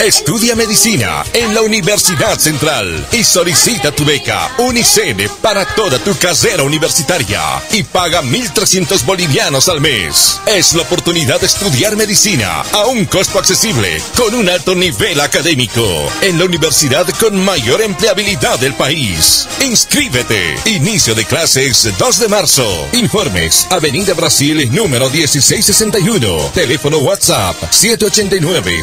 [0.03, 6.65] Estudia medicina en la Universidad Central y solicita tu beca Unicene para toda tu carrera
[6.65, 10.41] universitaria y paga 1.300 bolivianos al mes.
[10.47, 15.87] Es la oportunidad de estudiar medicina a un costo accesible con un alto nivel académico
[16.21, 19.47] en la universidad con mayor empleabilidad del país.
[19.61, 20.57] Inscríbete.
[20.65, 22.89] Inicio de clases 2 de marzo.
[22.95, 26.51] Informes Avenida Brasil número 1661.
[26.55, 28.83] Teléfono WhatsApp 789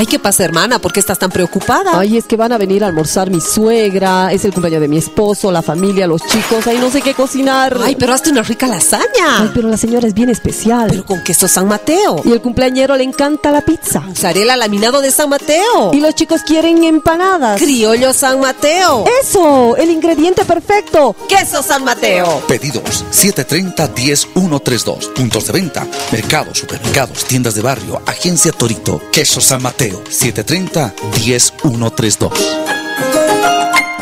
[0.00, 0.78] Ay, ¿qué pasa, hermana?
[0.78, 1.98] ¿Por qué estás tan preocupada?
[1.98, 4.96] Ay, es que van a venir a almorzar mi suegra, es el cumpleaños de mi
[4.96, 7.78] esposo, la familia, los chicos, ay, no sé qué cocinar.
[7.84, 9.40] Ay, pero hazte una rica lasaña.
[9.40, 10.86] Ay, pero la señora es bien especial.
[10.88, 12.22] Pero con queso San Mateo.
[12.24, 14.00] Y el cumpleañero le encanta la pizza.
[14.00, 15.90] Mozzarella laminado de San Mateo.
[15.92, 17.60] Y los chicos quieren empanadas.
[17.60, 19.04] Criollo San Mateo.
[19.22, 21.14] Eso, el ingrediente perfecto.
[21.28, 22.42] Queso San Mateo.
[22.48, 25.12] Pedidos 730-10132.
[25.12, 25.86] Puntos de venta.
[26.10, 29.02] Mercados, supermercados, tiendas de barrio, agencia Torito.
[29.12, 32.30] Queso San Mateo 730-10132.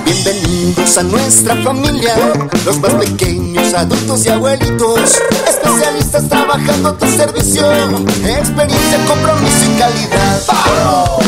[0.05, 2.14] Bienvenidos a nuestra familia,
[2.64, 7.68] los más pequeños, adultos y abuelitos, especialistas trabajando a tu servicio,
[8.27, 10.40] experiencia, compromiso y calidad.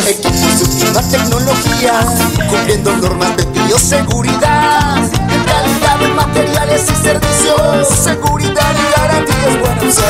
[0.09, 2.01] Equipos de última tecnología,
[2.49, 10.01] cumpliendo normas de bioseguridad, de calidad en materiales y servicios, seguridad y garantías buenas.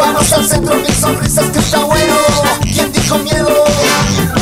[0.00, 2.14] Vamos al centro, mil sonrisas que está bueno.
[2.62, 3.50] ¿Quién dijo miedo?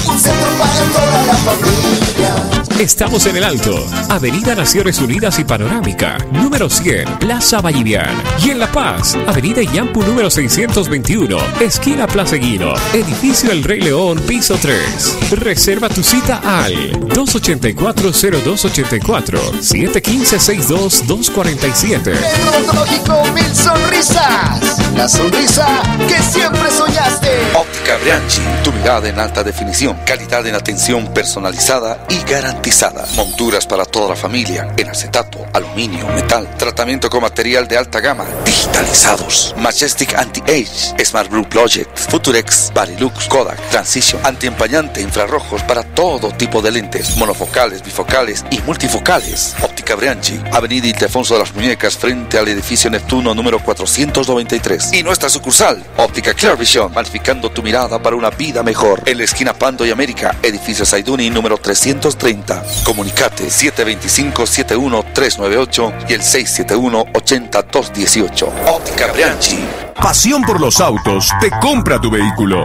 [0.08, 2.36] Un centro para toda la familia.
[2.78, 8.14] Estamos en el Alto, Avenida Naciones Unidas y Panorámica, número 100, Plaza Vallivian.
[8.40, 14.20] Y en La Paz, Avenida Yampu número 621, esquina Plaza Guino, edificio El Rey León,
[14.28, 15.32] piso 3.
[15.32, 22.12] Reserva tu cita al 284-0284, 715-62-247.
[22.48, 24.87] Odontológico Mil Sonrisas.
[24.98, 27.30] La sonrisa que siempre soñaste.
[27.54, 33.06] Óptica Brianchi, tu mirada en alta definición, calidad en atención personalizada y garantizada.
[33.14, 38.24] Monturas para toda la familia en acetato, aluminio, metal, tratamiento con material de alta gama,
[38.44, 39.54] digitalizados.
[39.58, 46.72] Majestic Anti-Age, Smart Blue Project, Futurex, Barilux, Kodak, Transition, antiempañante, infrarrojos para todo tipo de
[46.72, 49.54] lentes, monofocales, bifocales y multifocales.
[49.62, 54.87] Óptica Brianchi, Avenida Ildefonso de las Muñecas frente al edificio Neptuno número 493.
[54.92, 56.92] Y nuestra sucursal, Óptica Clear Vision,
[57.54, 59.02] tu mirada para una vida mejor.
[59.06, 62.64] En la esquina Pando y América, edificio Saiduni número 330.
[62.84, 68.48] Comunicate 725-71398 y el 671-80218.
[68.66, 69.58] Óptica Brianchi.
[69.94, 72.64] Pasión por los autos te compra tu vehículo.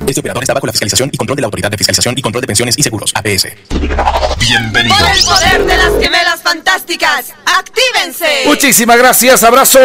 [0.06, 2.40] Este operador está bajo la fiscalización y control de la Autoridad de Fiscalización y Control
[2.40, 3.48] de Pensiones y Seguros, APS.
[4.38, 4.98] Bienvenidos.
[4.98, 8.44] Por el poder de las gemelas fantásticas, actívense.
[8.46, 9.78] Muchísimas gracias, abrazo.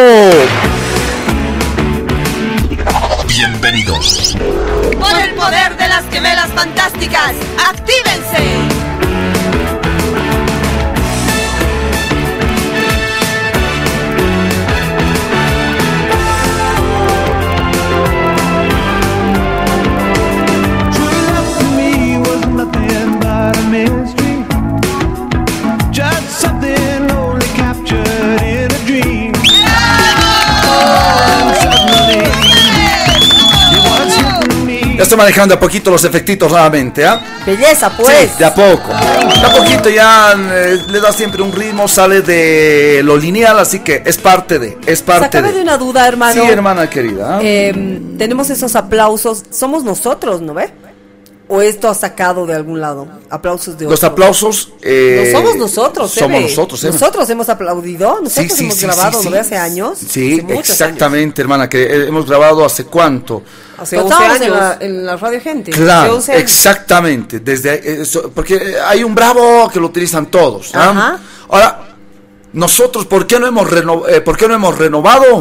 [3.48, 4.36] Bienvenidos.
[5.00, 7.36] Por el poder de las gemelas fantásticas,
[7.70, 8.85] actívense.
[35.06, 37.22] Estoy manejando a poquito los efectitos nuevamente, ¿ah?
[37.46, 38.10] Belleza, pues.
[38.10, 38.90] Sí, de a poco.
[38.90, 43.80] De a poquito ya eh, le da siempre un ritmo, sale de lo lineal, así
[43.80, 45.62] que es parte de, es parte acaba de de.
[45.62, 46.34] una duda, hermano.
[46.34, 47.40] Sí, hermana querida.
[47.42, 49.44] Eh, tenemos esos aplausos.
[49.52, 50.72] Somos nosotros, ¿no ve?
[51.48, 53.08] ¿O esto ha sacado de algún lado?
[53.30, 54.08] Aplausos de Los otro.
[54.10, 54.72] aplausos.
[54.82, 56.50] eh, No somos nosotros, Somos Eve.
[56.50, 56.94] nosotros, Eve.
[56.94, 59.30] Nosotros hemos aplaudido, nosotros Sí, sí, hemos sí, grabado, sí, ¿no sí.
[59.30, 59.40] ve?
[59.40, 59.98] Hace años.
[60.10, 63.44] Sí, hace exactamente, hermana, que eh, hemos grabado hace cuánto.
[63.78, 64.48] Hace Pero 11 estábamos años.
[64.48, 65.72] en la, en la radio gente.
[65.72, 66.44] hace Claro, 11 años.
[66.44, 67.40] exactamente.
[67.42, 70.72] Desde eh, eso, porque eh, hay un bravo que lo utilizan todos.
[70.74, 70.90] ¿ah?
[70.90, 71.20] Ajá.
[71.50, 71.88] Ahora,
[72.54, 75.40] nosotros, ¿por qué no hemos reno- eh, ¿por qué no hemos renovado?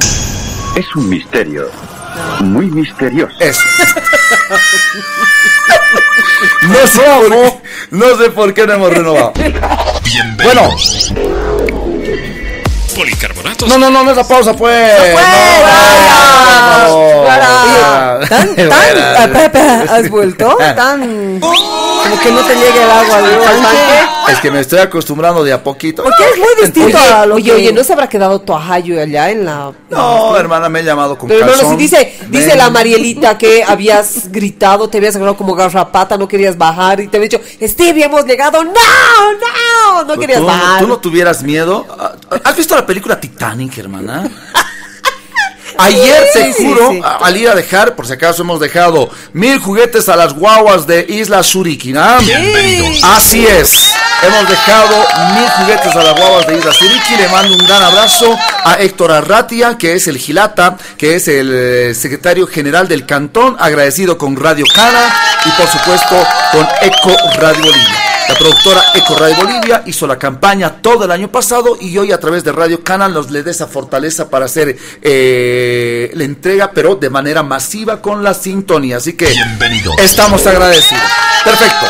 [0.77, 1.69] Es un misterio.
[2.41, 3.35] Muy misterioso.
[3.41, 3.61] Eso.
[6.63, 9.33] no, sé por qué, no sé por qué no hemos renovado.
[10.43, 10.77] Bueno,
[12.95, 13.69] Policarbonatos.
[13.69, 14.93] no, no, no, no es la pausa, pues.
[14.99, 15.19] No,
[16.95, 20.57] Oye, tan, tan, ah, espera, espera, ¿has vuelto?
[20.77, 21.41] Tan,
[22.05, 24.33] como que no te llegue el agua al tanque.
[24.33, 26.03] Es que me estoy acostumbrando de a poquito.
[26.03, 27.53] Porque es muy distinto Oye, a lo oye, que...
[27.53, 29.73] oye, ¿no se habrá quedado tu ajayo allá en la...
[29.91, 31.71] No, hermana, me he llamado con Pero calzón.
[31.71, 36.57] si dice, dice la Marielita que habías gritado, te habías agarrado como garrapata, no querías
[36.57, 38.63] bajar y te había dicho, Stevie, hemos llegado.
[38.65, 40.81] No, no, no querías ¿Tú, bajar.
[40.81, 41.87] ¿Tú no tuvieras miedo?
[42.45, 44.31] ¿Has visto la película Titanic, hermana?
[45.79, 47.01] Ayer, te Sí, sí, juro, sí.
[47.03, 51.05] al ir a dejar, por si acaso hemos dejado mil juguetes a las guaguas de
[51.09, 52.19] Isla Suriki, ¿ah?
[52.21, 53.03] Bienvenidos.
[53.05, 53.93] Así es.
[54.23, 54.97] Hemos dejado
[55.35, 57.17] mil juguetes a las guaguas de Isla Suriki.
[57.17, 61.51] Le mando un gran abrazo a Héctor Arratia, que es el Gilata, que es el
[61.53, 66.17] eh, secretario general del cantón, agradecido con Radio Cana y por supuesto
[66.53, 67.99] con Eco Radio Bolivia.
[68.29, 72.19] La productora Eco Radio Bolivia hizo la campaña todo el año pasado y hoy a
[72.19, 76.95] través de Radio Canal nos le da esa fortaleza para hacer eh, la entrega, pero
[76.97, 78.97] de manera masiva con la sintonía.
[78.97, 79.27] Así que
[79.99, 81.03] estamos agradecidos.
[81.45, 81.87] Perfecto.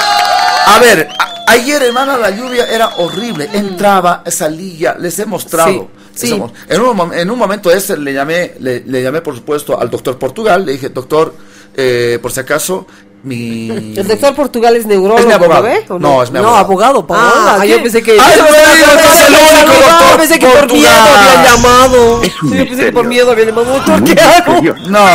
[0.66, 3.48] A ver, a- ayer, hermana, la lluvia era horrible.
[3.52, 5.88] Entraba, salía, les he mostrado.
[6.14, 6.28] Sí,
[6.68, 10.16] En, un, en un momento ese le llamé, le, le llamé por supuesto al doctor
[10.18, 10.64] Portugal.
[10.66, 11.34] Le dije, doctor,
[11.76, 12.86] eh, por si acaso,
[13.24, 13.70] mi...
[13.96, 15.66] El doctor Portugal es neurólogo, Es mi abogado.
[15.88, 16.64] ¿no No, es mi No, abogado.
[16.64, 17.56] abogado, Paola.
[17.56, 17.68] Ah, ¿qué?
[17.70, 20.80] yo pensé que- Ay, no, no el único doctor pensé que por Portugal.
[20.80, 22.22] miedo habían llamado.
[22.22, 23.72] Es un Yo pensé que por miedo habían llamado.
[23.74, 24.60] Doctor, Muy ¿qué hago?
[24.88, 25.06] No,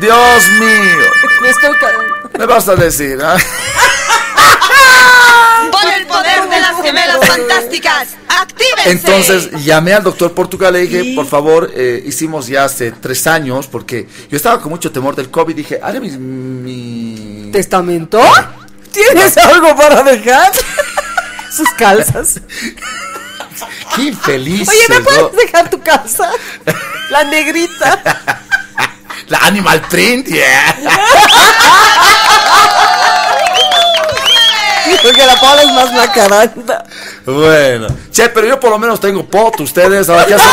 [0.00, 1.06] Dios mío,
[1.42, 1.70] Me estoy
[2.38, 3.18] me vas a decir.
[3.24, 3.36] ah?
[5.72, 8.08] Por el poder de las gemelas fantásticas,
[8.40, 8.90] actívense.
[8.90, 13.66] Entonces llamé al doctor Portugal, le dije, por favor, eh, hicimos ya hace tres años,
[13.66, 16.10] porque yo estaba con mucho temor del COVID, dije, haré mi...
[16.10, 18.20] mi- ¿Testamento?
[18.92, 20.52] ¿Tienes algo para dejar?
[21.54, 22.40] Sus calzas.
[23.96, 24.68] Qué infeliz.
[24.68, 26.30] Oye, ¿me puedes dejar tu casa?
[27.10, 28.00] La negrita.
[29.28, 30.76] La Animal Print, yeah.
[35.02, 36.84] Porque la Paula es más macaranda.
[37.24, 40.48] Bueno, che, pero yo por lo menos tengo pot, ustedes, ahora qué hacen?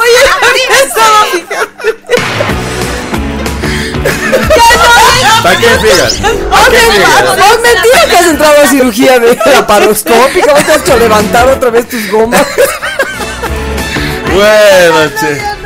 [0.00, 0.38] Oye.
[5.42, 6.14] ¿Para qué fijas?
[6.14, 7.24] ¿Para qué fijas?
[7.24, 10.46] No es mentira que has entrado a cirugía de laparoscópica.
[10.52, 12.46] ¿Cómo te has hecho levantar otra vez tus gomas?
[14.34, 15.57] Bueno, che.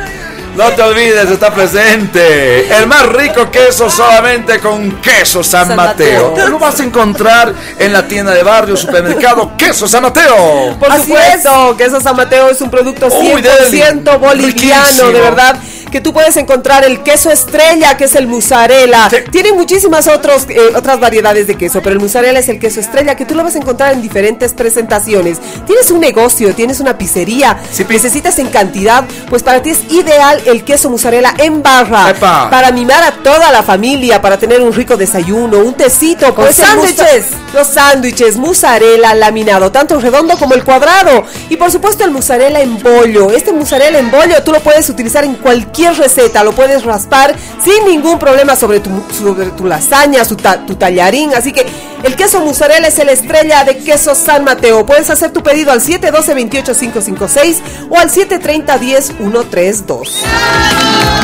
[0.55, 2.67] No te olvides, está presente.
[2.77, 6.35] El más rico queso solamente con queso San, Mateo.
[6.47, 10.75] Lo vas a encontrar en la tienda de barrio, supermercado Queso San Mateo.
[10.79, 14.17] Por Así supuesto, que eso San Mateo es un producto Uy, 100% deli.
[14.19, 15.09] boliviano, Riquísimo.
[15.09, 15.55] de verdad.
[15.91, 19.09] Que tú puedes encontrar el queso estrella, que es el mozzarella.
[19.09, 19.17] Sí.
[19.31, 23.15] Tiene muchísimas otros, eh, otras variedades de queso, pero el mozzarella es el queso estrella,
[23.15, 25.39] que tú lo vas a encontrar en diferentes presentaciones.
[25.65, 30.41] Tienes un negocio, tienes una pizzería, Sí, necesitas en cantidad, pues para ti es ideal
[30.45, 32.09] el queso mozzarella en barra.
[32.09, 32.49] Epa.
[32.49, 36.33] Para mimar a toda la familia, para tener un rico desayuno, un tecito.
[36.35, 37.25] Ser sándwiches.
[37.53, 41.25] Los sándwiches, mozzarella laminado, tanto el redondo como el cuadrado.
[41.49, 43.31] Y por supuesto el mozzarella en bollo.
[43.31, 47.85] Este mozzarella en bollo tú lo puedes utilizar en cualquier receta, lo puedes raspar sin
[47.85, 51.33] ningún problema sobre tu, sobre tu lasaña, su ta- tu tallarín.
[51.33, 51.65] Así que
[52.03, 54.85] el queso mozzarella es el estrella de queso San Mateo.
[54.85, 60.09] Puedes hacer tu pedido al 712-28556 o al 730-10132.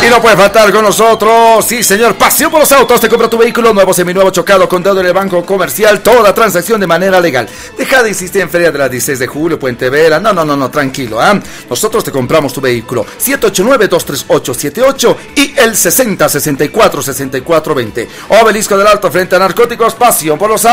[0.01, 3.37] Y no puede faltar con nosotros, sí señor, pasión por los autos, te compra tu
[3.37, 7.49] vehículo nuevo, seminuevo, chocado, contado en el banco comercial, toda transacción de manera legal.
[7.77, 10.55] Deja de insistir en Feria de la 16 de julio, Puente Vera, no, no, no,
[10.55, 11.37] no, tranquilo, ¿ah?
[11.69, 18.07] Nosotros te compramos tu vehículo, 789-238-78 y el 60-64-64-20.
[18.41, 20.68] Obelisco del Alto frente a narcóticos, pasión por los autos.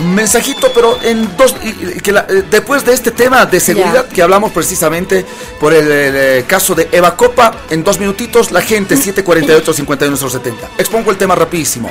[0.00, 1.54] Mensajito, pero en dos.
[2.02, 5.24] que la- eh, después de este tema de seguridad que hablamos precisamente
[5.60, 10.16] por el, el, eh, caso de Eva Copa, en dos minutitos, la gente 748 51
[10.16, 10.68] 70.
[10.78, 11.90] Expongo el tema rapidísimo.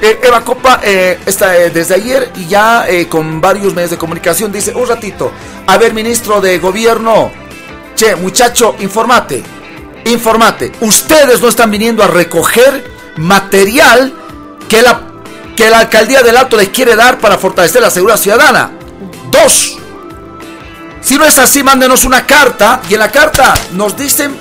[0.00, 4.52] Eh, Eva Copa eh, está eh, desde ayer y ya con varios medios de comunicación
[4.52, 5.32] dice: Un ratito,
[5.66, 7.30] a ver, ministro de gobierno,
[7.96, 9.42] che, muchacho, informate,
[10.04, 10.72] informate.
[10.80, 12.84] Ustedes no están viniendo a recoger
[13.16, 14.12] material
[14.68, 15.07] que la
[15.58, 18.70] que la alcaldía del Alto les quiere dar para fortalecer la seguridad ciudadana.
[19.28, 19.76] Dos.
[21.00, 24.40] Si no es así, mándenos una carta y en la carta nos dicen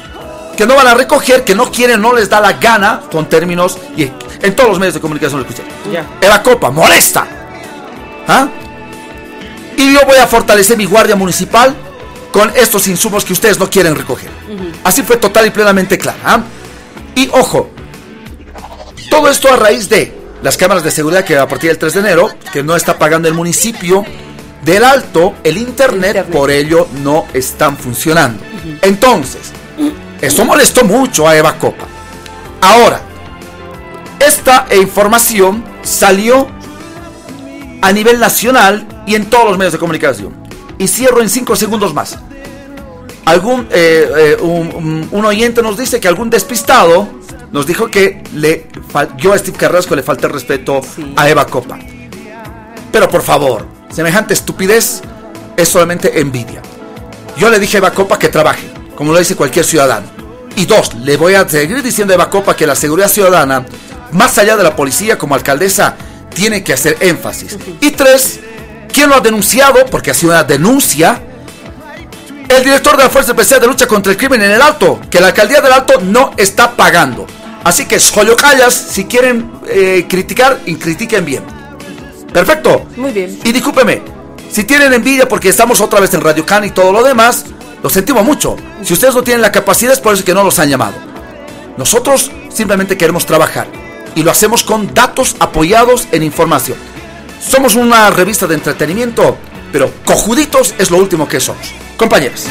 [0.55, 3.79] que no van a recoger, que no quieren, no les da la gana, con términos
[3.95, 5.67] y en todos los medios de comunicación lo escuché.
[6.21, 7.25] Eva Copa, molesta.
[8.27, 8.47] ¿Ah?
[9.75, 11.75] Y yo voy a fortalecer mi guardia municipal
[12.31, 14.29] con estos insumos que ustedes no quieren recoger.
[14.83, 16.19] Así fue total y plenamente clara.
[16.23, 16.41] ¿ah?
[17.15, 17.71] Y ojo,
[19.09, 21.99] todo esto a raíz de las cámaras de seguridad que a partir del 3 de
[21.99, 24.05] enero, que no está pagando el municipio
[24.63, 28.43] del Alto, el internet, por ello no están funcionando.
[28.81, 29.51] Entonces,
[30.21, 31.85] esto molestó mucho a Eva Copa.
[32.61, 33.01] Ahora,
[34.19, 36.47] esta información salió
[37.81, 40.33] a nivel nacional y en todos los medios de comunicación.
[40.79, 42.17] Y cierro en cinco segundos más.
[43.25, 47.07] Algún, eh, eh, un, un- un oyente nos dice que algún despistado
[47.51, 48.67] nos dijo que le
[49.17, 50.81] yo a Steve Carrasco le falté el respeto
[51.15, 51.79] a Eva Copa.
[52.91, 55.01] Pero por favor, semejante estupidez
[55.55, 56.61] es solamente envidia.
[57.37, 60.07] Yo le dije a Eva Copa que trabaje, como lo dice cualquier ciudadano.
[60.55, 63.65] Y dos, le voy a seguir diciendo a Eva Copa que la seguridad ciudadana,
[64.11, 65.95] más allá de la policía como alcaldesa,
[66.33, 67.57] tiene que hacer énfasis.
[67.79, 68.39] Y tres,
[68.91, 69.85] ¿quién lo ha denunciado?
[69.85, 71.21] Porque ha sido una denuncia.
[72.49, 75.19] El director de la Fuerza Especial de Lucha contra el Crimen en el Alto, que
[75.19, 77.27] la alcaldía del Alto no está pagando.
[77.67, 81.43] Así que, Jolio Callas, si quieren eh, criticar, y critiquen bien.
[82.31, 82.85] Perfecto.
[82.95, 83.37] Muy bien.
[83.43, 84.01] Y discúlpeme,
[84.49, 87.43] si tienen envidia porque estamos otra vez en Radio Can y todo lo demás,
[87.83, 88.55] lo sentimos mucho.
[88.83, 90.93] Si ustedes no tienen la capacidad es por eso que no los han llamado.
[91.75, 93.67] Nosotros simplemente queremos trabajar
[94.15, 96.77] y lo hacemos con datos apoyados en información.
[97.45, 99.37] Somos una revista de entretenimiento,
[99.73, 101.73] pero cojuditos es lo último que somos.
[101.97, 102.45] Compañeros.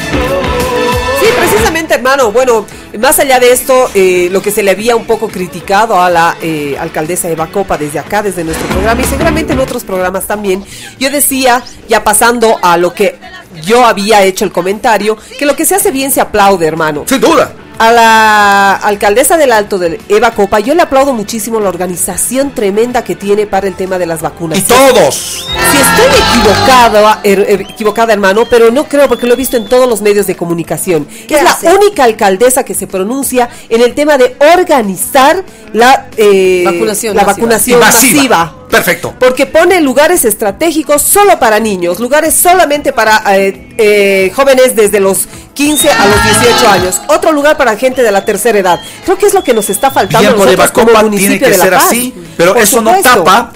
[1.27, 2.31] Sí, precisamente, hermano.
[2.31, 2.65] Bueno,
[2.99, 6.37] más allá de esto, eh, lo que se le había un poco criticado a la
[6.41, 10.63] eh, alcaldesa Eva Copa desde acá, desde nuestro programa y seguramente en otros programas también,
[10.97, 13.19] yo decía, ya pasando a lo que
[13.61, 17.03] yo había hecho el comentario, que lo que se hace bien se aplaude, hermano.
[17.05, 17.51] Sin duda.
[17.79, 23.03] A la alcaldesa del Alto de Eva Copa, yo le aplaudo muchísimo la organización tremenda
[23.03, 24.57] que tiene para el tema de las vacunas.
[24.57, 25.45] Y todos.
[25.71, 29.69] Si estoy equivocada, her- her- equivocada, hermano, pero no creo porque lo he visto en
[29.69, 31.07] todos los medios de comunicación.
[31.29, 37.15] Es la única alcaldesa que se pronuncia en el tema de organizar la eh, Vacunación
[37.15, 37.35] la masiva.
[37.45, 38.37] vacunación masiva.
[38.37, 38.56] masiva.
[38.69, 39.15] Perfecto.
[39.19, 45.27] Porque pone lugares estratégicos solo para niños, lugares solamente para eh, eh, jóvenes desde los
[45.53, 48.79] 15 a los 18 años, otro lugar para gente de la tercera edad.
[49.05, 51.63] Creo que es lo que nos está faltando nosotros como municipio tiene que de La
[51.63, 51.85] ser Paz.
[51.85, 53.51] así, pero Por eso no tapa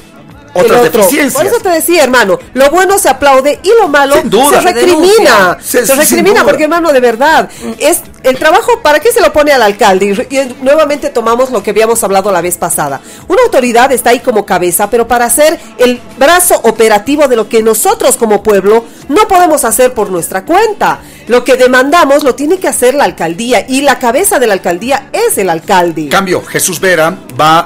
[0.54, 1.34] otras deficiencias.
[1.34, 4.62] Por eso te decía, hermano, lo bueno se aplaude y lo malo duda.
[4.62, 5.58] se recrimina.
[5.62, 7.50] Se- Se, recrimina porque, hermano, de verdad,
[7.80, 10.28] es el trabajo, ¿para qué se lo pone al alcalde?
[10.30, 13.02] Y nuevamente tomamos lo que habíamos hablado la vez pasada.
[13.28, 17.64] Una autoridad está ahí como cabeza, pero para hacer el brazo operativo de lo que
[17.64, 21.00] nosotros como pueblo no podemos hacer por nuestra cuenta.
[21.28, 25.08] Lo que demandamos lo tiene que hacer la alcaldía y la cabeza de la alcaldía
[25.14, 26.10] es el alcalde.
[26.10, 27.66] Cambio, Jesús Vera va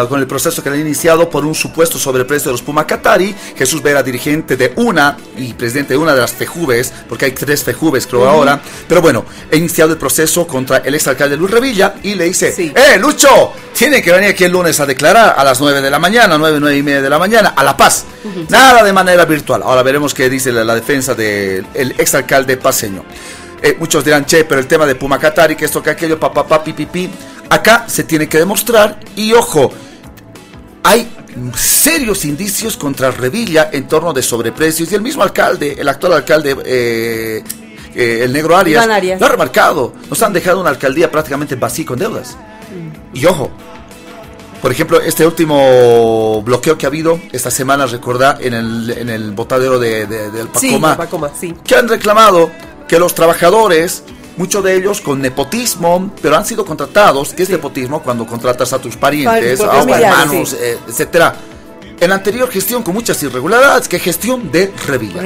[0.00, 3.34] a, con el proceso que le ha iniciado por un supuesto sobreprecio de los Pumacatari.
[3.56, 7.62] Jesús Vera, dirigente de una y presidente de una de las FEJUVES, porque hay tres
[7.62, 8.60] FEJUVES creo ahora.
[8.88, 12.98] Pero bueno, he iniciado el proceso contra el exalcalde Luis Revilla y le dice, ¡Eh,
[12.98, 13.52] Lucho!
[13.76, 16.58] Tiene que venir aquí el lunes a declarar a las 9 de la mañana, 9,
[16.60, 18.06] 9 y media de la mañana, a La Paz.
[18.48, 19.62] Nada de manera virtual.
[19.62, 23.04] Ahora veremos qué dice la, la defensa del exalcalde paseño.
[23.62, 26.72] Eh, muchos dirán, che, pero el tema de Pumacatari, que esto, que aquello, papá, papi,
[26.72, 27.10] pipi.
[27.50, 29.70] Acá se tiene que demostrar y ojo,
[30.82, 31.10] hay
[31.54, 36.56] serios indicios contra Revilla en torno de sobreprecios y el mismo alcalde, el actual alcalde,
[36.64, 37.44] eh,
[37.94, 38.84] eh, el negro Arias,
[39.20, 39.92] lo ha remarcado.
[40.10, 42.36] Nos han dejado una alcaldía prácticamente vacía con deudas.
[43.14, 43.50] Y ojo,
[44.60, 49.30] por ejemplo, este último bloqueo que ha habido esta semana, recordá, en el, en el
[49.32, 51.54] botadero de, de- del Sí, Pacoma, Pacoma, sí.
[51.64, 52.50] que han reclamado
[52.88, 54.02] que los trabajadores,
[54.36, 57.32] muchos de ellos con nepotismo, pero han sido contratados.
[57.34, 58.02] ¿Qué es nepotismo?
[58.02, 60.56] Cuando contratas a tus parientes, Pari- a hermanos, sí.
[60.60, 61.34] eh, etcétera.
[61.98, 65.22] En la anterior gestión con muchas irregularidades, que gestión de Revilla.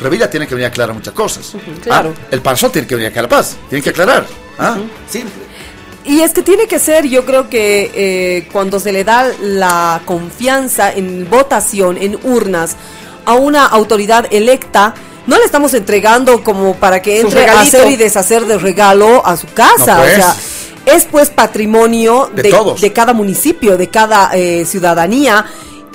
[0.00, 1.52] Revilla tiene que venir a aclarar muchas cosas.
[1.82, 2.14] claro.
[2.16, 4.24] Ah, el panzón tiene que venir a La Paz, tiene que aclarar.
[4.58, 4.76] Ah,
[5.08, 5.32] simple.
[6.04, 10.00] Y es que tiene que ser, yo creo que eh, cuando se le da la
[10.04, 12.76] confianza en votación, en urnas,
[13.24, 14.94] a una autoridad electa,
[15.26, 19.36] no le estamos entregando como para que entre a hacer y deshacer de regalo a
[19.36, 19.96] su casa.
[19.96, 20.12] No, pues.
[20.12, 20.34] O sea,
[20.86, 22.80] es pues patrimonio De de, todos.
[22.80, 25.44] de cada municipio, de cada eh, ciudadanía.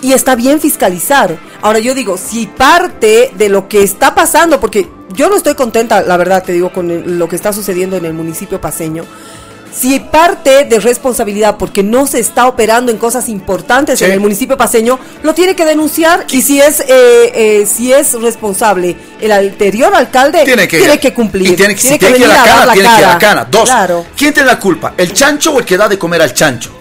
[0.02, 1.38] Y está bien fiscalizar.
[1.62, 6.02] Ahora yo digo, si parte de lo que está pasando, porque yo no estoy contenta,
[6.04, 9.04] la verdad te digo, con el- lo que está sucediendo en el municipio paseño,
[9.80, 14.58] si parte de responsabilidad porque no se está operando en cosas importantes en el municipio
[14.58, 19.94] paseño, lo tiene que denunciar y si es eh, eh, si es responsable el anterior
[19.94, 22.46] alcalde Tiene que, cumplir, Y tiene que, si tiene que ir venir a la a
[22.46, 23.36] cana, la tiene que ir a la cara.
[23.36, 23.48] cana.
[23.50, 23.70] Dos.
[23.70, 24.06] Claro.
[24.16, 24.94] ¿Quién tiene la culpa?
[24.98, 26.72] ¿El chancho o el que da de comer al chancho?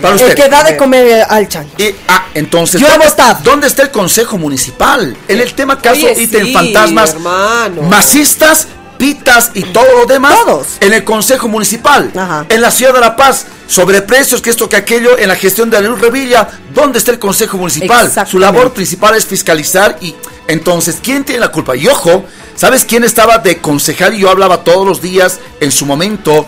[0.00, 1.74] Para El que da de comer al chancho.
[1.76, 3.40] Y, ah, entonces, Yo ¿dónde, votado.
[3.42, 5.16] ¿dónde está el Consejo Municipal?
[5.28, 7.82] En el tema caso Oye, ítem sí, fantasmas, hermano.
[7.82, 8.68] masistas,
[9.00, 10.36] pitas y todo lo demás.
[10.80, 12.12] En el Consejo Municipal.
[12.50, 13.46] En la ciudad de La Paz.
[13.66, 16.46] Sobreprecios, que esto, que aquello, en la gestión de la Luz Revilla.
[16.74, 18.12] ¿Dónde está el Consejo Municipal?
[18.26, 20.14] Su labor principal es fiscalizar y
[20.48, 21.74] entonces, ¿quién tiene la culpa?
[21.76, 22.24] Y ojo,
[22.54, 24.14] ¿sabes quién estaba de concejal?
[24.14, 26.46] Y yo hablaba todos los días en su momento.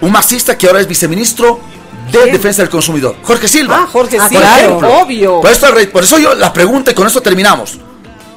[0.00, 1.58] Un masista que ahora es viceministro
[2.12, 3.16] de defensa del consumidor.
[3.22, 3.80] Jorge Silva.
[3.82, 5.00] Ah, Jorge Por Silva, ejemplo.
[5.00, 5.40] obvio.
[5.40, 7.78] Por eso, por eso yo la pregunta y con esto terminamos.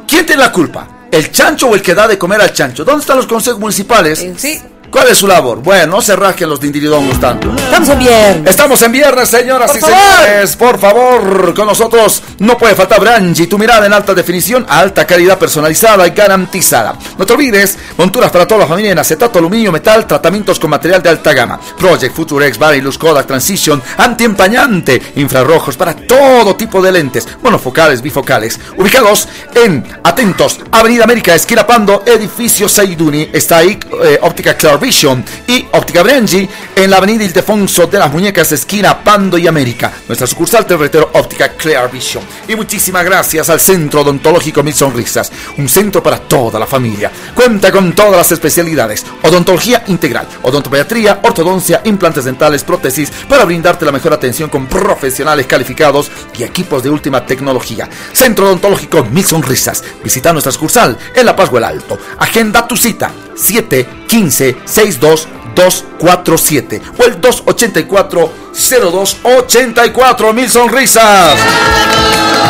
[0.07, 0.87] ¿Quién tiene la culpa?
[1.11, 2.83] ¿El chancho o el que da de comer al chancho?
[2.83, 4.25] ¿Dónde están los consejos municipales?
[4.37, 4.61] Sí.
[4.89, 5.61] ¿Cuál es su labor?
[5.61, 7.53] Bueno, no se rasquen los dindiridongos tanto.
[7.55, 8.49] Estamos en viernes.
[8.49, 9.97] Estamos en viernes, señoras Por y favor.
[9.97, 10.55] señores.
[10.55, 15.37] Por favor, con nosotros no puede faltar Brangi, tu mirada en alta definición, alta calidad
[15.37, 16.95] personalizada y garantizada.
[17.17, 21.03] No te olvides, monturas para toda la familia en acetato, aluminio, metal, tratamientos con material
[21.03, 21.59] de alta gama.
[21.77, 28.59] Project, Futurex, Varilux, Kodak, Transition, antiempañante, infrarrojos para todo tipo de lentes, monofocales, bifocales.
[28.77, 33.29] Ubicados en, atentos, Avenida América, esquina Pando, edificio Seiduni.
[33.33, 38.51] Está ahí eh, Óptica Vision y Óptica Brangi en la Avenida Ildefonso de las Muñecas,
[38.51, 39.91] esquina Pando y América.
[40.07, 42.23] Nuestra sucursal te Óptica Clear Vision.
[42.47, 47.11] Y muchísimas gracias al Centro Odontológico Mil Sonrisas, un centro para toda la familia.
[47.33, 53.91] Cuenta con todas las especialidades: odontología integral, odontopediatría, ortodoncia, implantes dentales, prótesis, para brindarte la
[53.91, 57.89] mejor atención con profesionales calificados y equipos de última tecnología.
[58.13, 59.83] Centro Odontológico Mil Sonrisas.
[60.03, 61.97] Visita nuestra sucursal en La Paz o el Alto.
[62.19, 71.35] Agenda tu cita 715 62 247 o el 284 0284 Mil Sonrisas.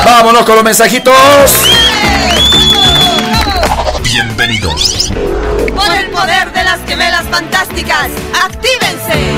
[0.04, 1.14] Vámonos con los mensajitos.
[4.04, 5.12] Bienvenidos.
[5.76, 8.10] Por el poder de las gemelas fantásticas,
[8.44, 9.38] actívense.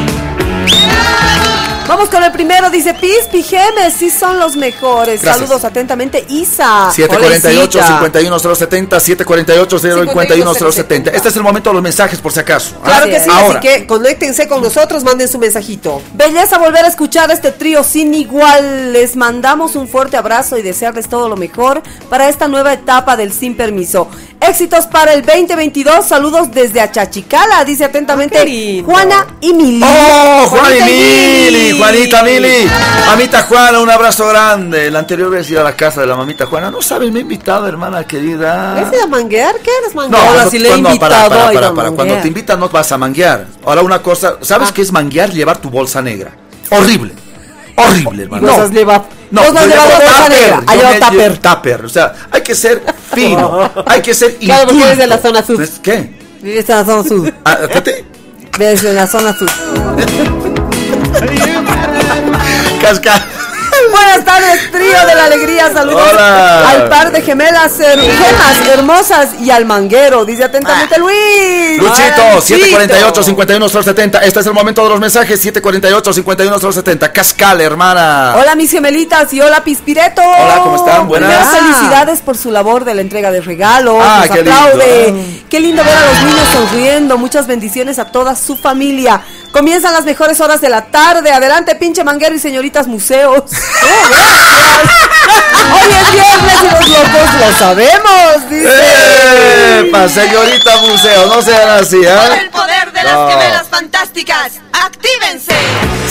[1.89, 5.23] Vamos con el primero, dice Pis, Pijemes, sí son los mejores.
[5.23, 5.47] Gracias.
[5.47, 6.91] Saludos atentamente, Isa.
[6.93, 10.51] 748 Hola, 51070 748 051
[11.11, 12.75] Este es el momento de los mensajes por si acaso.
[12.83, 13.09] Claro ¿Ah?
[13.09, 13.57] que sí, Ahora.
[13.57, 15.99] así que conéctense con nosotros, manden su mensajito.
[16.13, 18.93] Belleza volver a escuchar este trío sin igual.
[18.93, 23.33] Les mandamos un fuerte abrazo y desearles todo lo mejor para esta nueva etapa del
[23.33, 24.07] Sin Permiso.
[24.41, 26.05] Éxitos para el 2022.
[26.05, 29.83] Saludos desde Achachicala, dice atentamente Juana y Mili.
[29.83, 31.78] ¡Oh, Juan y Mili!
[31.80, 32.67] Juanita Mili.
[33.07, 34.91] Mamita Juana, un abrazo grande.
[34.91, 36.69] La anterior vez ir a la casa de la mamita Juana.
[36.69, 38.82] No sabes, me he invitado, hermana querida.
[38.82, 39.55] ¿Es de manguear?
[39.63, 40.25] ¿Qué eres No, manguear?
[40.34, 41.91] cuando, si le he cuando- invitado para, para, a para, a para.
[41.91, 43.45] Cuando te invitan no vas a manguear.
[43.65, 45.32] Ahora una cosa, ¿sabes qué es manguear?
[45.32, 46.32] Llevar tu bolsa negra.
[46.69, 47.13] Horrible.
[47.75, 48.47] Horrible, hermano.
[48.47, 48.53] No.
[48.61, 51.38] has llevado- No, no has llevado bolsa tupper, negra, ha llevado llevo tupper.
[51.38, 51.86] tupper.
[51.86, 55.43] O sea, hay que ser fino, hay que ser Claro, porque eres de la zona
[55.45, 55.67] sur.
[55.82, 56.19] ¿Qué?
[56.41, 57.34] Vives en la zona sur.
[57.45, 58.05] Ah, espérate.
[58.57, 59.49] Vives en la zona sur.
[62.82, 63.26] Casca.
[63.91, 65.72] Buenas tardes, trío de la alegría.
[65.74, 66.70] Saludos Hola.
[66.70, 70.26] al par de gemelas, gemas hermosas y al manguero.
[70.26, 71.78] Dice atentamente Luis.
[71.78, 75.39] Luchito, Hola, 748 51 70 Este es el momento de los mensajes.
[75.39, 78.36] 748 51 70 Cascal, hermana.
[78.38, 80.22] Hola mis gemelitas y hola Pispireto.
[80.22, 81.07] Hola, ¿cómo están?
[81.07, 81.30] Buenas.
[81.30, 83.97] Primero, felicidades por su labor de la entrega de regalos.
[84.01, 84.60] Ah, Nos qué lindo.
[84.60, 85.43] aplaude.
[85.49, 87.18] Qué lindo ver a los niños sonriendo.
[87.18, 89.22] Muchas bendiciones a toda su familia.
[89.52, 91.32] Comienzan las mejores horas de la tarde.
[91.32, 93.43] Adelante, pinche manguero y señoritas museos.
[93.45, 94.80] Oh, gracias.
[95.72, 99.80] Hoy es viernes y los locos lo sabemos, dice.
[99.82, 101.28] ¡Epa, señorita museo!
[101.28, 102.39] No sean así, Por ¿eh?
[102.41, 103.30] el poder de las No.
[103.30, 105.54] gemelas fantásticas, actívense.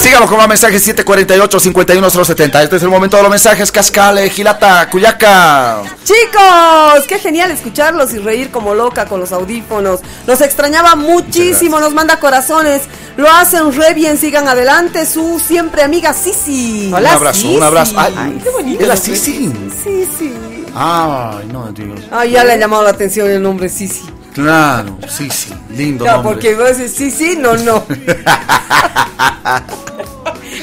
[0.01, 3.73] Sigamos con más mensajes 748 51 70 Este es el momento de los mensajes.
[3.73, 5.83] Cascale, Gilata, Cuyaca.
[6.05, 10.01] Chicos, qué genial escucharlos y reír como loca con los audífonos.
[10.27, 12.83] Los extrañaba muchísimo, nos manda corazones.
[13.17, 15.07] Lo hacen re bien, sigan adelante.
[15.07, 16.89] Su siempre amiga Sisi.
[16.93, 17.95] un abrazo, un abrazo.
[17.99, 18.83] Ay, qué bonito.
[18.83, 19.53] Es la Sisi.
[19.83, 20.35] Sisi.
[20.75, 22.01] Ay, no, Dios.
[22.11, 24.07] Ay, ya le ha llamado la atención el nombre Sisi.
[24.35, 25.53] Claro, Sisi.
[25.71, 26.33] Lindo nombre.
[26.33, 27.85] porque vos dices Sisi, no, no.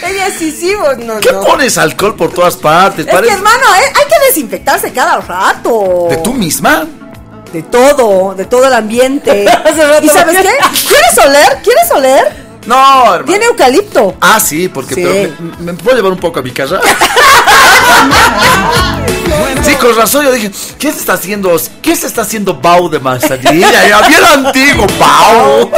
[0.05, 1.41] Ella es Sisi, vos no, ¿Qué no.
[1.41, 3.05] pones alcohol por todas partes?
[3.07, 6.07] Es que hermano, eh, hay que desinfectarse cada rato.
[6.09, 6.85] ¿De tú misma?
[7.51, 9.43] De todo, de todo el ambiente.
[10.03, 10.51] ¿Y sabes lo- qué?
[10.87, 11.57] ¿Quieres oler?
[11.63, 12.44] ¿Quieres oler?
[12.65, 13.25] No, hermano.
[13.25, 14.15] Tiene eucalipto.
[14.21, 15.01] Ah, sí, porque Sí.
[15.03, 16.79] pero me, me puedo llevar un poco a mi casa.
[19.63, 21.55] Sí, con razón yo dije, ¿qué se está haciendo?
[21.81, 23.87] ¿Qué se está haciendo Bau de manzanilla?
[23.87, 25.71] Ya bien antiguo, Bau.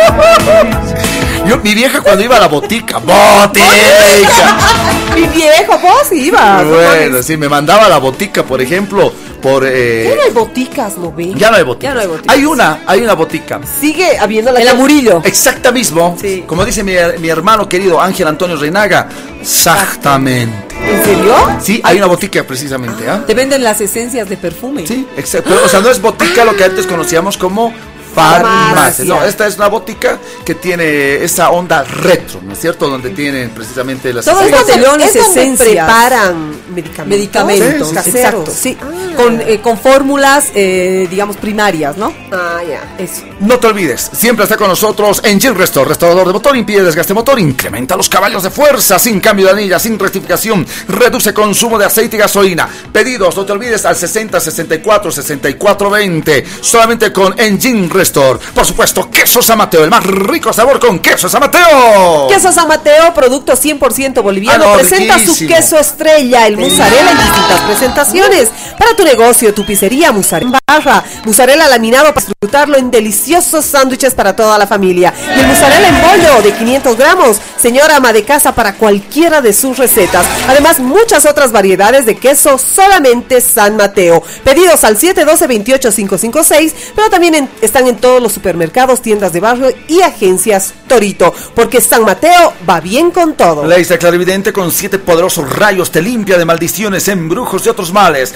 [1.46, 3.64] Yo, mi vieja cuando iba a la botica, botica.
[5.16, 6.66] Mi viejo, vos ibas.
[6.66, 9.12] Bueno, sí, me mandaba a la botica, por ejemplo,
[9.42, 9.64] por...
[9.66, 11.34] eh, Ya no hay boticas, ¿lo ven?
[11.36, 11.88] ya no hay botica.
[11.88, 12.36] Ya no hay boticas.
[12.38, 13.60] Hay una, hay una botica.
[13.80, 15.22] Sigue habiendo la El Amurillo.
[15.24, 16.16] Exacta mismo.
[16.46, 19.08] Como dice mi, mi hermano querido Ángel Antonio Reinaga,
[19.42, 20.76] exactamente.
[20.86, 21.36] ¿En serio?
[21.62, 23.24] Sí, hay una botica precisamente, ¿ah?
[23.26, 24.86] Te venden las esencias de perfume.
[24.86, 25.50] Sí, exacto.
[25.52, 27.74] Pero, o sea, no es botica lo que antes conocíamos como
[28.22, 29.06] Farmacia.
[29.06, 32.90] No, esta es una botica que tiene esa onda retro, ¿no es cierto?
[32.90, 34.68] Donde tienen precisamente las Todos esencias.
[34.68, 37.08] los botellones, es donde preparan medicamentos.
[37.08, 38.18] Medicamentos, Sí, sí, sí.
[38.18, 38.78] exacto, sí.
[39.16, 42.14] Con, eh, con fórmulas, eh, digamos, primarias, ¿no?
[42.32, 42.96] Ah, ya.
[43.04, 43.24] Eso.
[43.40, 47.40] No te olvides, siempre está con nosotros Engine Restore, restaurador de motor, impide desgaste motor,
[47.40, 52.16] incrementa los caballos de fuerza, sin cambio de anilla, sin rectificación, reduce consumo de aceite
[52.16, 52.68] y gasolina.
[52.92, 58.07] Pedidos, no te olvides, al 60 64 64 20, solamente con Engine Restore.
[58.12, 62.28] Por supuesto, queso San Mateo, el más rico sabor con queso San Mateo.
[62.30, 67.18] Queso San Mateo, producto 100% boliviano, Ah, no, presenta su queso estrella, el mozzarella en
[67.18, 68.50] distintas presentaciones.
[68.78, 74.14] Para tu negocio, tu pizzería, mozzarella en barra, mozzarella laminado para disfrutarlo en deliciosos sándwiches
[74.16, 75.14] para toda la familia.
[75.36, 79.54] Y el mozzarella en bollo de 500 gramos, señora ama de casa para cualquiera de
[79.54, 80.26] sus recetas.
[80.48, 84.24] Además, muchas otras variedades de queso solamente San Mateo.
[84.44, 90.02] Pedidos al 712-28556, pero también en- están en todos los supermercados, tiendas de barrio y
[90.02, 93.66] agencias Torito, porque San Mateo va bien con todo.
[93.66, 98.34] La isla clarividente con siete poderosos rayos te limpia de maldiciones, embrujos y otros males.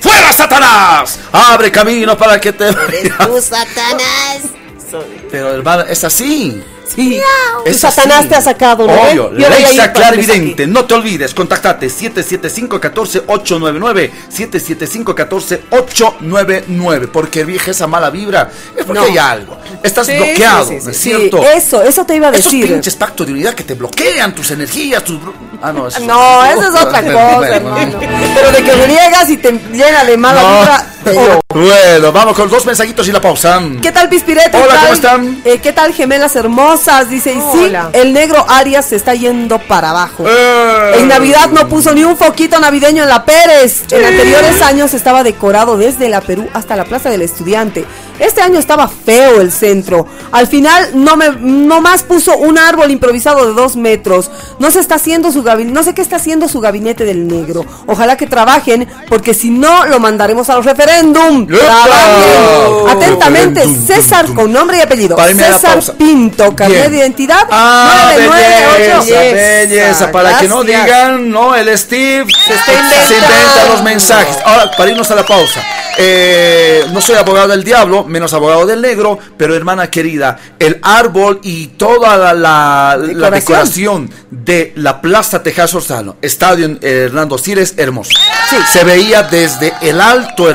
[0.00, 1.18] ¡Fuera, Satanás!
[1.32, 2.72] Abre camino para que te...
[2.72, 4.42] Tú, Satanás.
[5.30, 6.62] Pero hermano, es así.
[6.96, 7.20] Sí.
[7.66, 8.28] Tu Satanás así.
[8.28, 8.92] te ha sacado, ¿no?
[8.94, 10.66] Obvio, Yo voy a ir Leisa para que me Clarividente.
[10.66, 14.10] No te olvides, contactate 775-14-899.
[15.70, 17.08] 775-14-899.
[17.12, 18.50] Porque vieja esa mala vibra.
[18.76, 19.06] Es porque No.
[19.06, 19.56] hay algo.
[19.82, 21.10] Estás Sí, bloqueado, sí, ¿no es sí.
[21.10, 21.42] cierto?
[21.42, 22.66] Eso, eso te iba a Esos decir.
[22.72, 25.18] pinches pactos de unidad que te bloquean tus energías, tus.
[25.62, 27.98] Ah, no, eso No, eso es otra cosa, hermano.
[28.34, 30.86] Pero de que riegas y te llena de mala vibra.
[31.54, 33.60] Bueno, vamos con dos mensajitos y la pausa.
[33.80, 34.56] ¿Qué tal, Pispirete?
[34.56, 34.80] Hola.
[34.80, 35.40] ¿cómo están?
[35.44, 37.08] Eh, ¿Qué tal, gemelas hermosas?
[37.08, 37.90] Dice, y sí, Hola.
[37.92, 40.24] el negro Arias se está yendo para abajo.
[40.26, 40.96] Eh.
[40.98, 43.84] En Navidad no puso ni un foquito navideño en la Pérez.
[43.90, 47.84] En anteriores años estaba decorado desde la Perú hasta la Plaza del Estudiante.
[48.18, 50.06] Este año estaba feo el centro.
[50.32, 54.30] Al final no me no más puso un árbol improvisado de dos metros.
[54.58, 57.66] No se está haciendo su gabinete, no sé qué está haciendo su gabinete del negro.
[57.86, 60.64] Ojalá que trabajen, porque si no lo mandaremos a los
[61.06, 61.46] referéndum.
[61.46, 62.88] Trabajen.
[62.88, 65.16] Atentamente, César con nombre y apellido.
[65.16, 65.80] César.
[65.98, 69.04] Pinto, carnet de identidad Ah, 998.
[69.08, 73.14] belleza, belleza, para que no digan, no, el Steve se, está inventando.
[73.14, 74.36] inventa los mensajes.
[74.44, 75.62] Ahora, para irnos a la pausa,
[75.98, 81.40] eh, no soy abogado del diablo, menos abogado del negro, pero hermana querida, el árbol
[81.42, 84.10] y toda la, la- la Decoración.
[84.30, 88.10] de la Plaza Tejas Orzano, Estadio eh, Hernando Siles, hermoso.
[88.72, 90.48] Se veía desde el alto,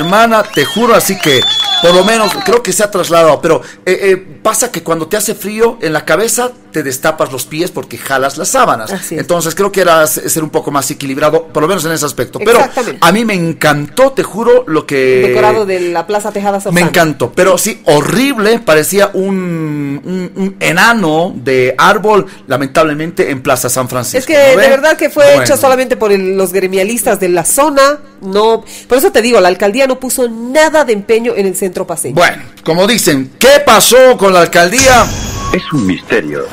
[0.54, 1.42] te juro, así que
[1.82, 5.18] por lo menos creo que se ha trasladado, pero eh, eh, pasa que cuando te
[5.18, 8.91] hace frío en la cabeza te destapas los pies porque jalas las sábanas.
[8.91, 9.22] Así es.
[9.22, 12.39] Entonces creo que era ser un poco más equilibrado, por lo menos en ese aspecto.
[12.39, 12.59] Pero
[13.01, 15.24] a mí me encantó, te juro, lo que...
[15.28, 16.78] Decorado de la Plaza Tejada Me Sofán.
[16.84, 23.89] encantó, pero sí, horrible, parecía un, un- un enano de árbol, lamentablemente, en Plaza San
[23.89, 24.19] Francisco.
[24.19, 24.69] Es que ¿no de ve?
[24.69, 25.43] verdad que fue Bueno.
[25.43, 27.99] hecho solamente por el- los gremialistas de la zona.
[28.22, 31.88] No, por eso te digo, la alcaldía no puso nada de empeño en el centro
[31.88, 32.15] paseño.
[32.15, 35.05] Bueno, como dicen, ¿qué pasó con la alcaldía?
[35.54, 36.47] Es un misterio.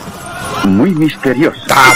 [0.64, 1.61] Muy misterioso.
[1.70, 1.94] Ah,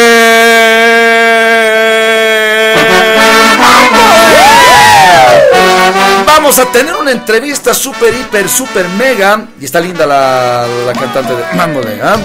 [6.25, 9.45] Vamos a tener una entrevista súper, hiper, súper mega.
[9.59, 12.17] Y está linda la, la cantante de Mándole, ¿ah?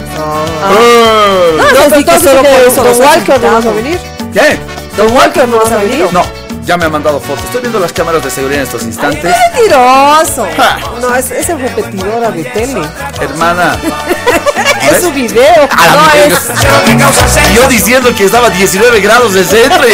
[0.81, 1.57] Eh.
[1.57, 3.67] No, no, sí que entonces solo que por eso Don los has Walker no vas
[3.67, 3.75] a invitado.
[3.75, 3.99] venir.
[4.33, 4.59] ¿Qué?
[4.97, 6.07] Don Walker no vas a venir.
[6.13, 6.23] No,
[6.69, 7.45] ya me han mandado fotos.
[7.47, 9.35] Estoy viendo las cámaras de seguridad en estos instantes.
[9.55, 10.47] Mentiroso.
[10.55, 10.79] Ja.
[11.01, 12.83] No, es, es el repetidora de tele.
[13.23, 13.75] Hermana.
[14.91, 15.69] Es su video.
[15.77, 16.37] A la No mierda.
[16.37, 17.55] es.
[17.55, 19.81] Yo diciendo que estaba a 19 grados de centro.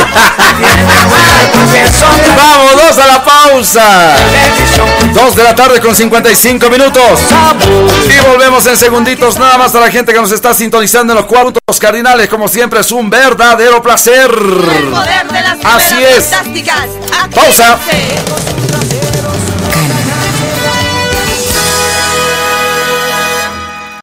[2.37, 4.17] Vámonos a la pausa.
[5.13, 7.21] 2 de la tarde con 55 minutos.
[8.09, 11.27] Y volvemos en segunditos nada más a la gente que nos está sintonizando en los
[11.27, 12.29] cuatro puntos cardinales.
[12.29, 14.31] Como siempre es un verdadero placer.
[15.65, 16.31] Así es.
[17.35, 17.79] Pausa.